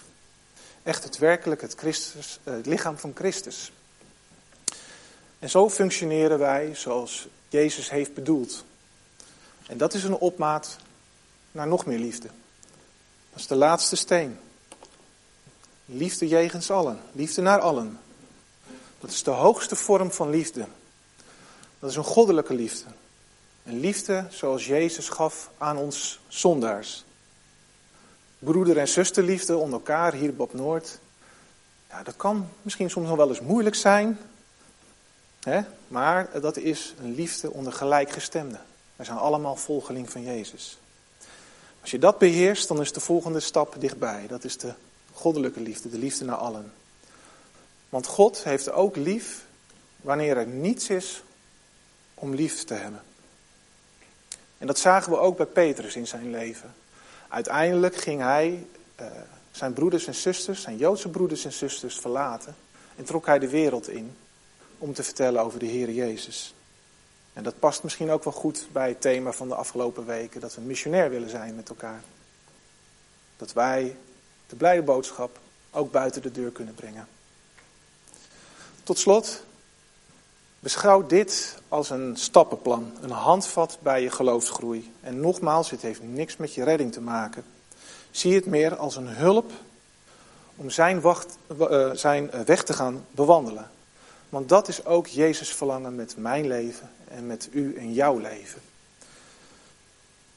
echt 0.83 1.05
het 1.05 1.19
werkelijk 1.19 1.61
het, 1.61 1.75
Christus, 1.75 2.39
het 2.43 2.67
lichaam 2.67 2.99
van 2.99 3.13
Christus. 3.15 3.73
En 5.39 5.51
zo 5.51 5.71
functioneren 5.71 6.39
wij 6.39 6.75
zoals 6.75 7.29
Jezus 7.49 7.91
heeft 7.91 8.15
bedoeld. 8.15 8.65
En 9.67 9.79
dat 9.79 9.95
is 9.95 10.05
een 10.05 10.17
opmaat 10.17 10.77
naar 11.53 11.67
nog 11.67 11.87
meer 11.87 11.99
liefde. 11.99 12.29
Dat 13.31 13.41
is 13.41 13.47
de 13.47 13.55
laatste 13.55 13.97
steen. 13.97 14.39
Liefde 15.85 16.29
jegens 16.29 16.71
allen, 16.71 17.01
liefde 17.13 17.43
naar 17.43 17.61
allen. 17.61 17.99
Dat 19.01 19.11
is 19.11 19.23
de 19.23 19.31
hoogste 19.31 19.77
vorm 19.77 20.13
van 20.13 20.31
liefde. 20.31 20.67
Dat 21.79 21.91
is 21.91 21.97
een 21.97 22.05
goddelijke 22.05 22.55
liefde. 22.55 22.85
Een 23.65 23.81
liefde 23.81 24.27
zoals 24.31 24.67
Jezus 24.67 25.09
gaf 25.09 25.51
aan 25.59 25.77
ons 25.77 26.21
zondaars. 26.29 27.05
Broeder- 28.39 28.79
en 28.79 28.89
zusterliefde 28.89 29.57
onder 29.57 29.75
elkaar 29.75 30.13
hier 30.13 30.33
op 30.37 30.55
Noord. 30.55 30.99
Ja, 31.89 32.03
dat 32.03 32.17
kan 32.17 32.49
misschien 32.63 32.91
soms 32.91 33.09
nog 33.09 33.17
wel 33.17 33.29
eens 33.29 33.41
moeilijk 33.41 33.75
zijn. 33.75 34.19
Hè? 35.41 35.61
Maar 35.89 36.41
dat 36.41 36.57
is 36.57 36.95
een 37.03 37.15
liefde 37.15 37.51
onder 37.51 37.73
gelijkgestemden. 37.73 38.61
Wij 38.97 39.07
zijn 39.07 39.19
allemaal 39.19 39.57
volgeling 39.57 40.11
van 40.11 40.23
Jezus. 40.23 40.79
Als 41.81 41.91
je 41.91 41.99
dat 41.99 42.19
beheerst, 42.19 42.69
dan 42.69 42.81
is 42.81 42.93
de 42.93 43.01
volgende 43.01 43.41
stap 43.41 43.77
dichtbij. 43.79 44.27
Dat 44.27 44.45
is 44.45 44.59
de 44.59 44.75
goddelijke 45.15 45.61
liefde, 45.61 45.91
de 45.91 45.99
liefde 45.99 46.25
naar 46.25 46.37
allen. 46.37 46.73
Want 47.89 48.07
God 48.07 48.45
heeft 48.45 48.71
ook 48.71 48.97
lief 48.97 49.45
wanneer 49.97 50.37
er 50.37 50.47
niets 50.47 50.89
is 50.89 51.23
om 52.15 52.35
lief 52.35 52.65
te 52.65 52.75
hebben. 52.75 53.03
En 54.59 54.67
dat 54.67 54.79
zagen 54.79 55.13
we 55.13 55.19
ook 55.19 55.37
bij 55.37 55.47
Petrus 55.47 55.97
in 55.97 56.07
zijn 56.07 56.31
leven. 56.31 56.75
Uiteindelijk 57.29 57.97
ging 57.97 58.21
hij 58.21 58.67
uh, 59.01 59.07
zijn 59.51 59.73
broeders 59.73 60.07
en 60.07 60.15
zusters, 60.15 60.63
zijn 60.63 60.77
Joodse 60.77 61.09
broeders 61.09 61.45
en 61.45 61.53
zusters 61.53 61.99
verlaten. 61.99 62.57
En 62.97 63.05
trok 63.05 63.27
hij 63.27 63.39
de 63.39 63.49
wereld 63.49 63.89
in 63.89 64.17
om 64.79 64.95
te 64.95 65.03
vertellen 65.03 65.43
over 65.43 65.59
de 65.59 65.67
Heer 65.67 65.91
Jezus. 65.91 66.55
En 67.33 67.43
dat 67.43 67.59
past 67.59 67.83
misschien 67.83 68.11
ook 68.11 68.25
wel 68.25 68.33
goed 68.33 68.69
bij 68.73 68.89
het 68.89 69.01
thema 69.01 69.33
van 69.33 69.49
de 69.49 69.55
afgelopen 69.55 70.07
weken, 70.07 70.41
dat 70.41 70.55
we 70.55 70.61
missionair 70.61 71.11
willen 71.11 71.31
zijn 71.31 71.55
met 71.55 71.69
elkaar. 71.69 72.03
Dat 73.37 73.53
wij 73.53 73.97
de 74.47 74.57
blijde 74.57 74.83
boodschap 74.83 75.39
ook 75.71 75.91
buiten 75.91 76.23
de 76.23 76.31
deur 76.31 76.51
kunnen 76.51 76.75
brengen. 76.75 77.09
Tot 78.83 78.99
slot, 78.99 79.43
beschouw 80.59 81.07
dit 81.07 81.59
als 81.69 81.91
een 81.91 82.17
stappenplan, 82.17 82.93
een 83.01 83.11
handvat 83.11 83.79
bij 83.83 84.03
je 84.03 84.11
geloofsgroei. 84.11 84.93
En 85.01 85.21
nogmaals, 85.21 85.71
het 85.71 85.83
heeft 85.83 86.03
niks 86.03 86.37
met 86.37 86.55
je 86.55 86.65
redding 86.65 86.93
te 86.93 87.01
maken. 87.01 87.45
Zie 88.11 88.35
het 88.35 88.47
meer 88.47 88.77
als 88.77 88.97
een 88.97 89.09
hulp 89.09 89.53
om 90.57 90.71
zijn, 90.71 91.01
wacht, 91.01 91.39
uh, 91.61 91.91
zijn 91.93 92.31
weg 92.45 92.63
te 92.63 92.73
gaan 92.73 93.07
bewandelen. 93.11 93.71
Want 94.29 94.49
dat 94.49 94.69
is 94.69 94.85
ook 94.85 95.07
Jezus 95.07 95.51
verlangen 95.53 95.95
met 95.95 96.17
mijn 96.17 96.47
leven 96.47 96.91
en 97.09 97.27
met 97.27 97.49
u 97.53 97.77
en 97.77 97.93
jouw 97.93 98.19
leven. 98.19 98.61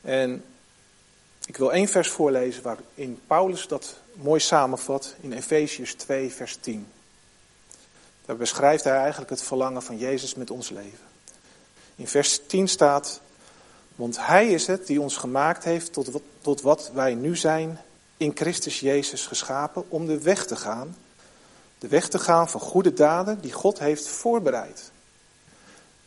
En 0.02 0.44
ik 1.48 1.58
wil 1.58 1.74
één 1.74 1.88
vers 1.88 2.10
voorlezen 2.10 2.64
waarin 2.64 3.20
Paulus 3.28 3.68
dat 3.68 3.96
mooi 4.14 4.40
samenvat 4.40 5.16
in 5.22 5.34
Efesiërs 5.34 5.94
2, 5.94 6.34
vers 6.34 6.56
10. 6.56 6.88
Daar 8.26 8.36
beschrijft 8.36 8.84
hij 8.84 8.98
eigenlijk 8.98 9.30
het 9.30 9.44
verlangen 9.44 9.84
van 9.84 9.98
Jezus 9.98 10.36
met 10.36 10.52
ons 10.52 10.70
leven. 10.70 11.06
In 11.96 12.08
vers 12.08 12.40
10 12.48 12.68
staat, 12.68 13.22
want 13.96 14.26
Hij 14.26 14.48
is 14.48 14.68
het 14.68 14.88
die 14.88 15.02
ons 15.02 15.18
gemaakt 15.18 15.64
heeft 15.64 15.94
tot 15.94 16.08
wat, 16.08 16.22
tot 16.42 16.62
wat 16.62 16.92
wij 16.94 17.14
nu 17.14 17.36
zijn, 17.36 17.82
in 18.18 18.32
Christus 18.36 18.80
Jezus 18.80 19.26
geschapen, 19.26 19.84
om 19.90 20.06
de 20.06 20.22
weg 20.22 20.46
te 20.46 20.56
gaan. 20.56 20.98
De 21.80 21.88
weg 21.88 22.10
te 22.10 22.20
gaan 22.20 22.50
van 22.50 22.62
goede 22.62 22.94
daden 22.94 23.42
die 23.42 23.52
God 23.52 23.80
heeft 23.80 24.08
voorbereid. 24.08 24.92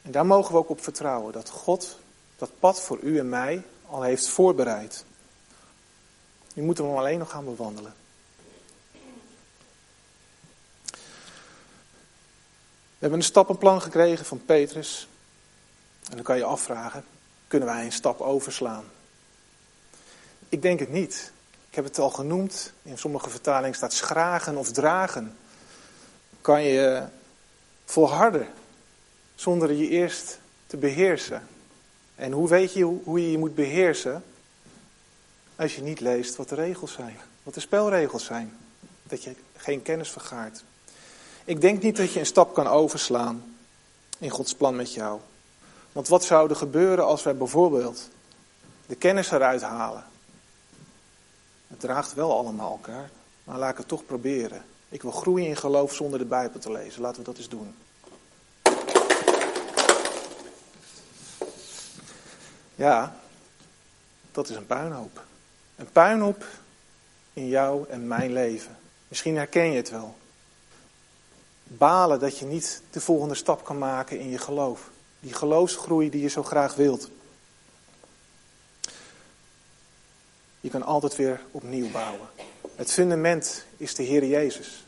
En 0.03 0.11
daar 0.11 0.27
mogen 0.27 0.53
we 0.53 0.59
ook 0.59 0.71
op 0.71 0.83
vertrouwen, 0.83 1.33
dat 1.33 1.49
God 1.49 1.99
dat 2.37 2.51
pad 2.59 2.81
voor 2.81 2.99
u 3.03 3.19
en 3.19 3.29
mij 3.29 3.63
al 3.87 4.03
heeft 4.03 4.29
voorbereid. 4.29 5.05
Nu 6.55 6.63
moeten 6.63 6.85
hem 6.85 6.97
alleen 6.97 7.19
nog 7.19 7.31
gaan 7.31 7.45
bewandelen. 7.45 7.95
We 13.01 13.07
hebben 13.07 13.19
een 13.19 13.25
stappenplan 13.25 13.83
gekregen 13.83 14.25
van 14.25 14.45
Petrus. 14.45 15.09
En 16.09 16.15
dan 16.15 16.25
kan 16.25 16.37
je 16.37 16.45
afvragen, 16.45 17.05
kunnen 17.49 17.69
wij 17.69 17.85
een 17.85 17.93
stap 17.93 18.21
overslaan? 18.21 18.85
Ik 20.49 20.63
denk 20.63 20.81
het 20.81 20.93
niet. 20.93 21.33
Ik 21.69 21.75
heb 21.75 21.85
het 21.85 21.99
al 21.99 22.11
genoemd. 22.11 22.73
In 22.83 22.99
sommige 22.99 23.31
vertalingen 23.31 23.77
staat 23.77 23.93
schragen 23.93 24.57
of 24.57 24.73
dragen. 24.73 25.37
Kan 26.41 26.63
je 26.63 27.05
volharden 27.85 28.49
zonder 29.35 29.73
je 29.73 29.89
eerst 29.89 30.39
te 30.67 30.77
beheersen. 30.77 31.47
En 32.15 32.33
hoe 32.33 32.49
weet 32.49 32.73
je 32.73 32.85
hoe 32.85 33.21
je 33.21 33.31
je 33.31 33.39
moet 33.39 33.55
beheersen? 33.55 34.25
Als 35.61 35.75
je 35.75 35.83
niet 35.83 36.01
leest 36.01 36.37
wat 36.37 36.49
de 36.49 36.55
regels 36.55 36.93
zijn, 36.93 37.17
wat 37.43 37.55
de 37.55 37.61
spelregels 37.61 38.25
zijn. 38.25 38.57
Dat 39.03 39.23
je 39.23 39.35
geen 39.57 39.83
kennis 39.83 40.11
vergaart. 40.11 40.65
Ik 41.45 41.61
denk 41.61 41.83
niet 41.83 41.97
dat 41.97 42.13
je 42.13 42.21
een 42.21 42.27
stap 42.27 42.55
kan 42.55 42.67
overslaan 42.67 43.57
in 44.19 44.31
Gods 44.31 44.55
plan 44.55 44.77
met 44.77 44.95
jou. 44.95 45.21
Want 45.93 46.09
wat 46.09 46.25
zou 46.25 46.51
er 46.51 46.57
gebeuren 46.57 47.07
als 47.07 47.23
wij 47.23 47.37
bijvoorbeeld 47.37 48.09
de 48.87 48.95
kennis 48.95 49.31
eruit 49.31 49.63
halen? 49.63 50.05
Het 51.67 51.81
draagt 51.81 52.15
wel 52.15 52.39
allemaal 52.39 52.71
elkaar, 52.71 53.11
maar 53.45 53.59
laat 53.59 53.71
ik 53.71 53.79
het 53.79 53.89
toch 53.89 54.07
proberen. 54.07 54.65
Ik 54.89 55.03
wil 55.03 55.13
groeien 55.13 55.49
in 55.49 55.57
geloof 55.57 55.95
zonder 55.95 56.19
de 56.19 56.25
Bijbel 56.25 56.61
te 56.61 56.73
lezen. 56.73 57.03
Laten 57.03 57.19
we 57.19 57.27
dat 57.27 57.39
eens 57.39 57.49
doen. 57.49 57.75
Ja, 62.75 63.17
dat 64.33 64.49
is 64.49 64.57
een 64.57 64.67
puinhoop. 64.67 65.29
Een 65.81 65.93
puinhoop 65.93 66.45
in 67.33 67.49
jou 67.49 67.89
en 67.89 68.07
mijn 68.07 68.33
leven. 68.33 68.79
Misschien 69.09 69.37
herken 69.37 69.71
je 69.71 69.77
het 69.77 69.91
wel. 69.91 70.17
Balen 71.65 72.21
dat 72.21 72.39
je 72.39 72.45
niet 72.45 72.83
de 72.91 73.01
volgende 73.01 73.35
stap 73.35 73.65
kan 73.65 73.79
maken 73.79 74.19
in 74.19 74.31
je 74.31 74.39
geloof. 74.39 74.91
Die 75.21 75.33
geloofsgroei 75.33 76.11
die 76.11 76.21
je 76.21 76.29
zo 76.29 76.43
graag 76.43 76.75
wilt. 76.75 77.11
Je 80.61 80.71
kan 80.71 80.83
altijd 80.83 81.17
weer 81.17 81.41
opnieuw 81.51 81.91
bouwen. 81.91 82.29
Het 82.75 82.93
fundament 82.93 83.65
is 83.77 83.95
de 83.95 84.03
Heer 84.03 84.25
Jezus. 84.25 84.85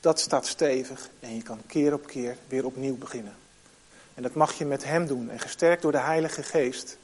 Dat 0.00 0.20
staat 0.20 0.46
stevig 0.46 1.08
en 1.20 1.34
je 1.34 1.42
kan 1.42 1.60
keer 1.66 1.92
op 1.92 2.06
keer 2.06 2.36
weer 2.48 2.66
opnieuw 2.66 2.96
beginnen. 2.96 3.36
En 4.14 4.22
dat 4.22 4.34
mag 4.34 4.52
je 4.52 4.64
met 4.64 4.84
Hem 4.84 5.06
doen 5.06 5.30
en 5.30 5.40
gesterkt 5.40 5.82
door 5.82 5.92
de 5.92 5.98
Heilige 5.98 6.42
Geest. 6.42 6.98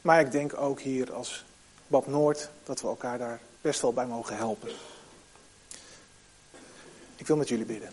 Maar 0.00 0.20
ik 0.20 0.30
denk 0.30 0.56
ook 0.56 0.80
hier 0.80 1.12
als 1.12 1.44
Bab 1.88 2.06
Noord 2.06 2.50
dat 2.64 2.80
we 2.80 2.88
elkaar 2.88 3.18
daar 3.18 3.40
best 3.60 3.80
wel 3.80 3.92
bij 3.92 4.06
mogen 4.06 4.36
helpen. 4.36 4.70
Ik 7.16 7.26
wil 7.26 7.36
met 7.36 7.48
jullie 7.48 7.64
bidden. 7.64 7.92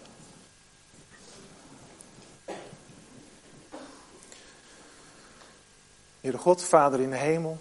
Heere 6.22 6.38
God, 6.38 6.64
Vader 6.64 7.00
in 7.00 7.10
de 7.10 7.16
hemel. 7.16 7.60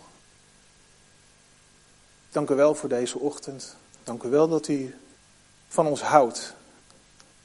Dank 2.31 2.51
u 2.51 2.55
wel 2.55 2.75
voor 2.75 2.89
deze 2.89 3.19
ochtend. 3.19 3.77
Dank 4.03 4.23
u 4.23 4.29
wel 4.29 4.49
dat 4.49 4.69
u 4.69 4.99
van 5.69 5.87
ons 5.87 6.03
houdt. 6.03 6.55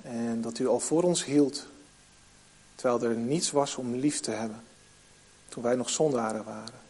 En 0.02 0.42
dat 0.42 0.60
u 0.60 0.68
al 0.68 0.80
voor 0.80 1.04
ons 1.04 1.26
hield. 1.26 1.66
Terwijl 2.76 3.04
er 3.04 3.18
niets 3.18 3.52
was 3.52 3.76
om 3.76 3.96
lief 3.96 4.20
te 4.20 4.32
hebben. 4.32 4.64
Toen 5.50 5.64
wij 5.64 5.76
nog 5.76 5.90
zondaren 5.90 6.44
waren. 6.44 6.89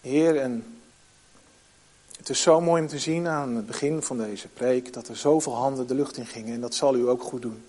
Heer, 0.00 0.40
en 0.40 0.80
het 2.16 2.28
is 2.28 2.42
zo 2.42 2.60
mooi 2.60 2.82
om 2.82 2.88
te 2.88 2.98
zien 2.98 3.28
aan 3.28 3.56
het 3.56 3.66
begin 3.66 4.02
van 4.02 4.18
deze 4.18 4.48
preek 4.48 4.92
dat 4.92 5.08
er 5.08 5.16
zoveel 5.16 5.54
handen 5.54 5.86
de 5.86 5.94
lucht 5.94 6.16
in 6.16 6.26
gingen 6.26 6.54
en 6.54 6.60
dat 6.60 6.74
zal 6.74 6.96
u 6.96 7.08
ook 7.08 7.22
goed 7.22 7.42
doen. 7.42 7.64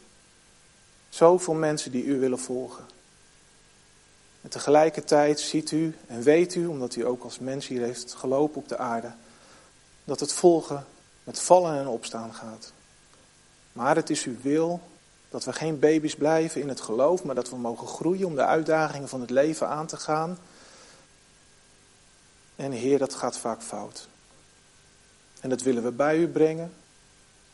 Zoveel 1.09 1.53
mensen 1.53 1.91
die 1.91 2.03
u 2.03 2.19
willen 2.19 2.39
volgen. 2.39 2.83
En 4.41 4.49
tegelijkertijd 4.49 5.39
ziet 5.39 5.71
u 5.71 5.95
en 6.07 6.21
weet 6.21 6.55
u, 6.55 6.65
omdat 6.65 6.95
u 6.95 7.05
ook 7.05 7.23
als 7.23 7.39
mens 7.39 7.67
hier 7.67 7.81
heeft 7.81 8.13
gelopen 8.13 8.61
op 8.61 8.67
de 8.67 8.77
aarde, 8.77 9.11
dat 10.03 10.19
het 10.19 10.33
volgen 10.33 10.85
met 11.23 11.39
vallen 11.39 11.79
en 11.79 11.87
opstaan 11.87 12.33
gaat. 12.33 12.73
Maar 13.73 13.95
het 13.95 14.09
is 14.09 14.23
uw 14.23 14.35
wil 14.41 14.81
dat 15.29 15.43
we 15.43 15.53
geen 15.53 15.79
baby's 15.79 16.15
blijven 16.15 16.61
in 16.61 16.69
het 16.69 16.81
geloof, 16.81 17.23
maar 17.23 17.35
dat 17.35 17.49
we 17.49 17.57
mogen 17.57 17.87
groeien 17.87 18.27
om 18.27 18.35
de 18.35 18.45
uitdagingen 18.45 19.09
van 19.09 19.21
het 19.21 19.29
leven 19.29 19.67
aan 19.67 19.87
te 19.87 19.97
gaan 19.97 20.37
en 22.61 22.71
Heer, 22.71 22.97
dat 22.97 23.13
gaat 23.13 23.37
vaak 23.37 23.61
fout. 23.61 24.07
En 25.39 25.49
dat 25.49 25.61
willen 25.61 25.83
we 25.83 25.91
bij 25.91 26.17
u 26.17 26.27
brengen, 26.27 26.73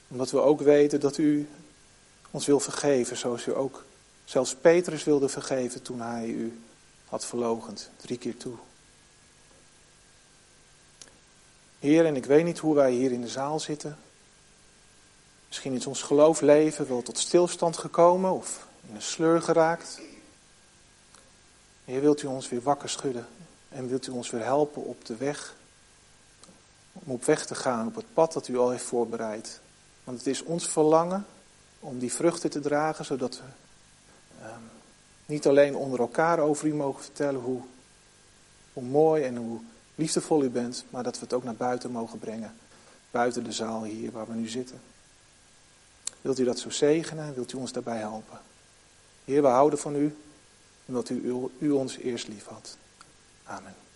omdat 0.07 0.31
we 0.31 0.39
ook 0.39 0.61
weten 0.61 0.99
dat 0.99 1.17
u 1.17 1.49
ons 2.31 2.45
wil 2.45 2.59
vergeven, 2.59 3.17
zoals 3.17 3.45
u 3.45 3.55
ook 3.55 3.83
zelfs 4.25 4.55
Petrus 4.55 5.03
wilde 5.03 5.29
vergeven 5.29 5.81
toen 5.81 6.01
hij 6.01 6.27
u 6.27 6.61
had 7.05 7.25
verlogend, 7.25 7.89
drie 7.95 8.17
keer 8.17 8.37
toe. 8.37 8.55
Heer, 11.79 12.05
en 12.05 12.15
ik 12.15 12.25
weet 12.25 12.45
niet 12.45 12.59
hoe 12.59 12.75
wij 12.75 12.91
hier 12.91 13.11
in 13.11 13.21
de 13.21 13.27
zaal 13.27 13.59
zitten. 13.59 13.97
Misschien 15.47 15.73
is 15.73 15.87
ons 15.87 16.01
geloofleven 16.01 16.87
wel 16.87 17.01
tot 17.01 17.17
stilstand 17.17 17.77
gekomen 17.77 18.31
of 18.31 18.67
in 18.89 18.95
een 18.95 19.01
sleur 19.01 19.41
geraakt. 19.41 20.01
Heer, 21.85 22.01
wilt 22.01 22.21
u 22.21 22.27
ons 22.27 22.49
weer 22.49 22.61
wakker 22.61 22.89
schudden 22.89 23.27
en 23.77 23.87
wilt 23.87 24.07
u 24.07 24.11
ons 24.11 24.29
weer 24.29 24.43
helpen 24.43 24.83
op 24.83 25.05
de 25.05 25.15
weg, 25.15 25.55
om 26.93 27.13
op 27.13 27.25
weg 27.25 27.45
te 27.45 27.55
gaan, 27.55 27.87
op 27.87 27.95
het 27.95 28.13
pad 28.13 28.33
dat 28.33 28.47
u 28.47 28.57
al 28.57 28.69
heeft 28.69 28.83
voorbereid. 28.83 29.59
Want 30.03 30.17
het 30.17 30.27
is 30.27 30.43
ons 30.43 30.67
verlangen 30.67 31.25
om 31.79 31.99
die 31.99 32.13
vruchten 32.13 32.49
te 32.49 32.59
dragen, 32.59 33.05
zodat 33.05 33.35
we 33.35 33.43
ehm, 34.41 34.61
niet 35.25 35.47
alleen 35.47 35.75
onder 35.75 35.99
elkaar 35.99 36.39
over 36.39 36.67
u 36.67 36.73
mogen 36.73 37.03
vertellen 37.03 37.41
hoe, 37.41 37.61
hoe 38.73 38.83
mooi 38.83 39.23
en 39.23 39.35
hoe 39.35 39.59
liefdevol 39.95 40.43
u 40.43 40.49
bent, 40.49 40.85
maar 40.89 41.03
dat 41.03 41.15
we 41.15 41.23
het 41.23 41.33
ook 41.33 41.43
naar 41.43 41.55
buiten 41.55 41.91
mogen 41.91 42.19
brengen. 42.19 42.55
Buiten 43.11 43.43
de 43.43 43.51
zaal 43.51 43.83
hier 43.83 44.11
waar 44.11 44.27
we 44.27 44.33
nu 44.33 44.47
zitten. 44.47 44.81
Wilt 46.21 46.39
u 46.39 46.43
dat 46.43 46.59
zo 46.59 46.69
zegenen? 46.69 47.33
Wilt 47.33 47.53
u 47.53 47.57
ons 47.57 47.71
daarbij 47.71 47.97
helpen? 47.97 48.39
Heer, 49.25 49.41
we 49.41 49.47
houden 49.47 49.79
van 49.79 49.95
u, 49.95 50.15
omdat 50.85 51.09
u, 51.09 51.49
u 51.59 51.71
ons 51.71 51.97
eerst 51.97 52.27
lief 52.27 52.45
had. 52.45 52.77
Amen. 53.49 53.86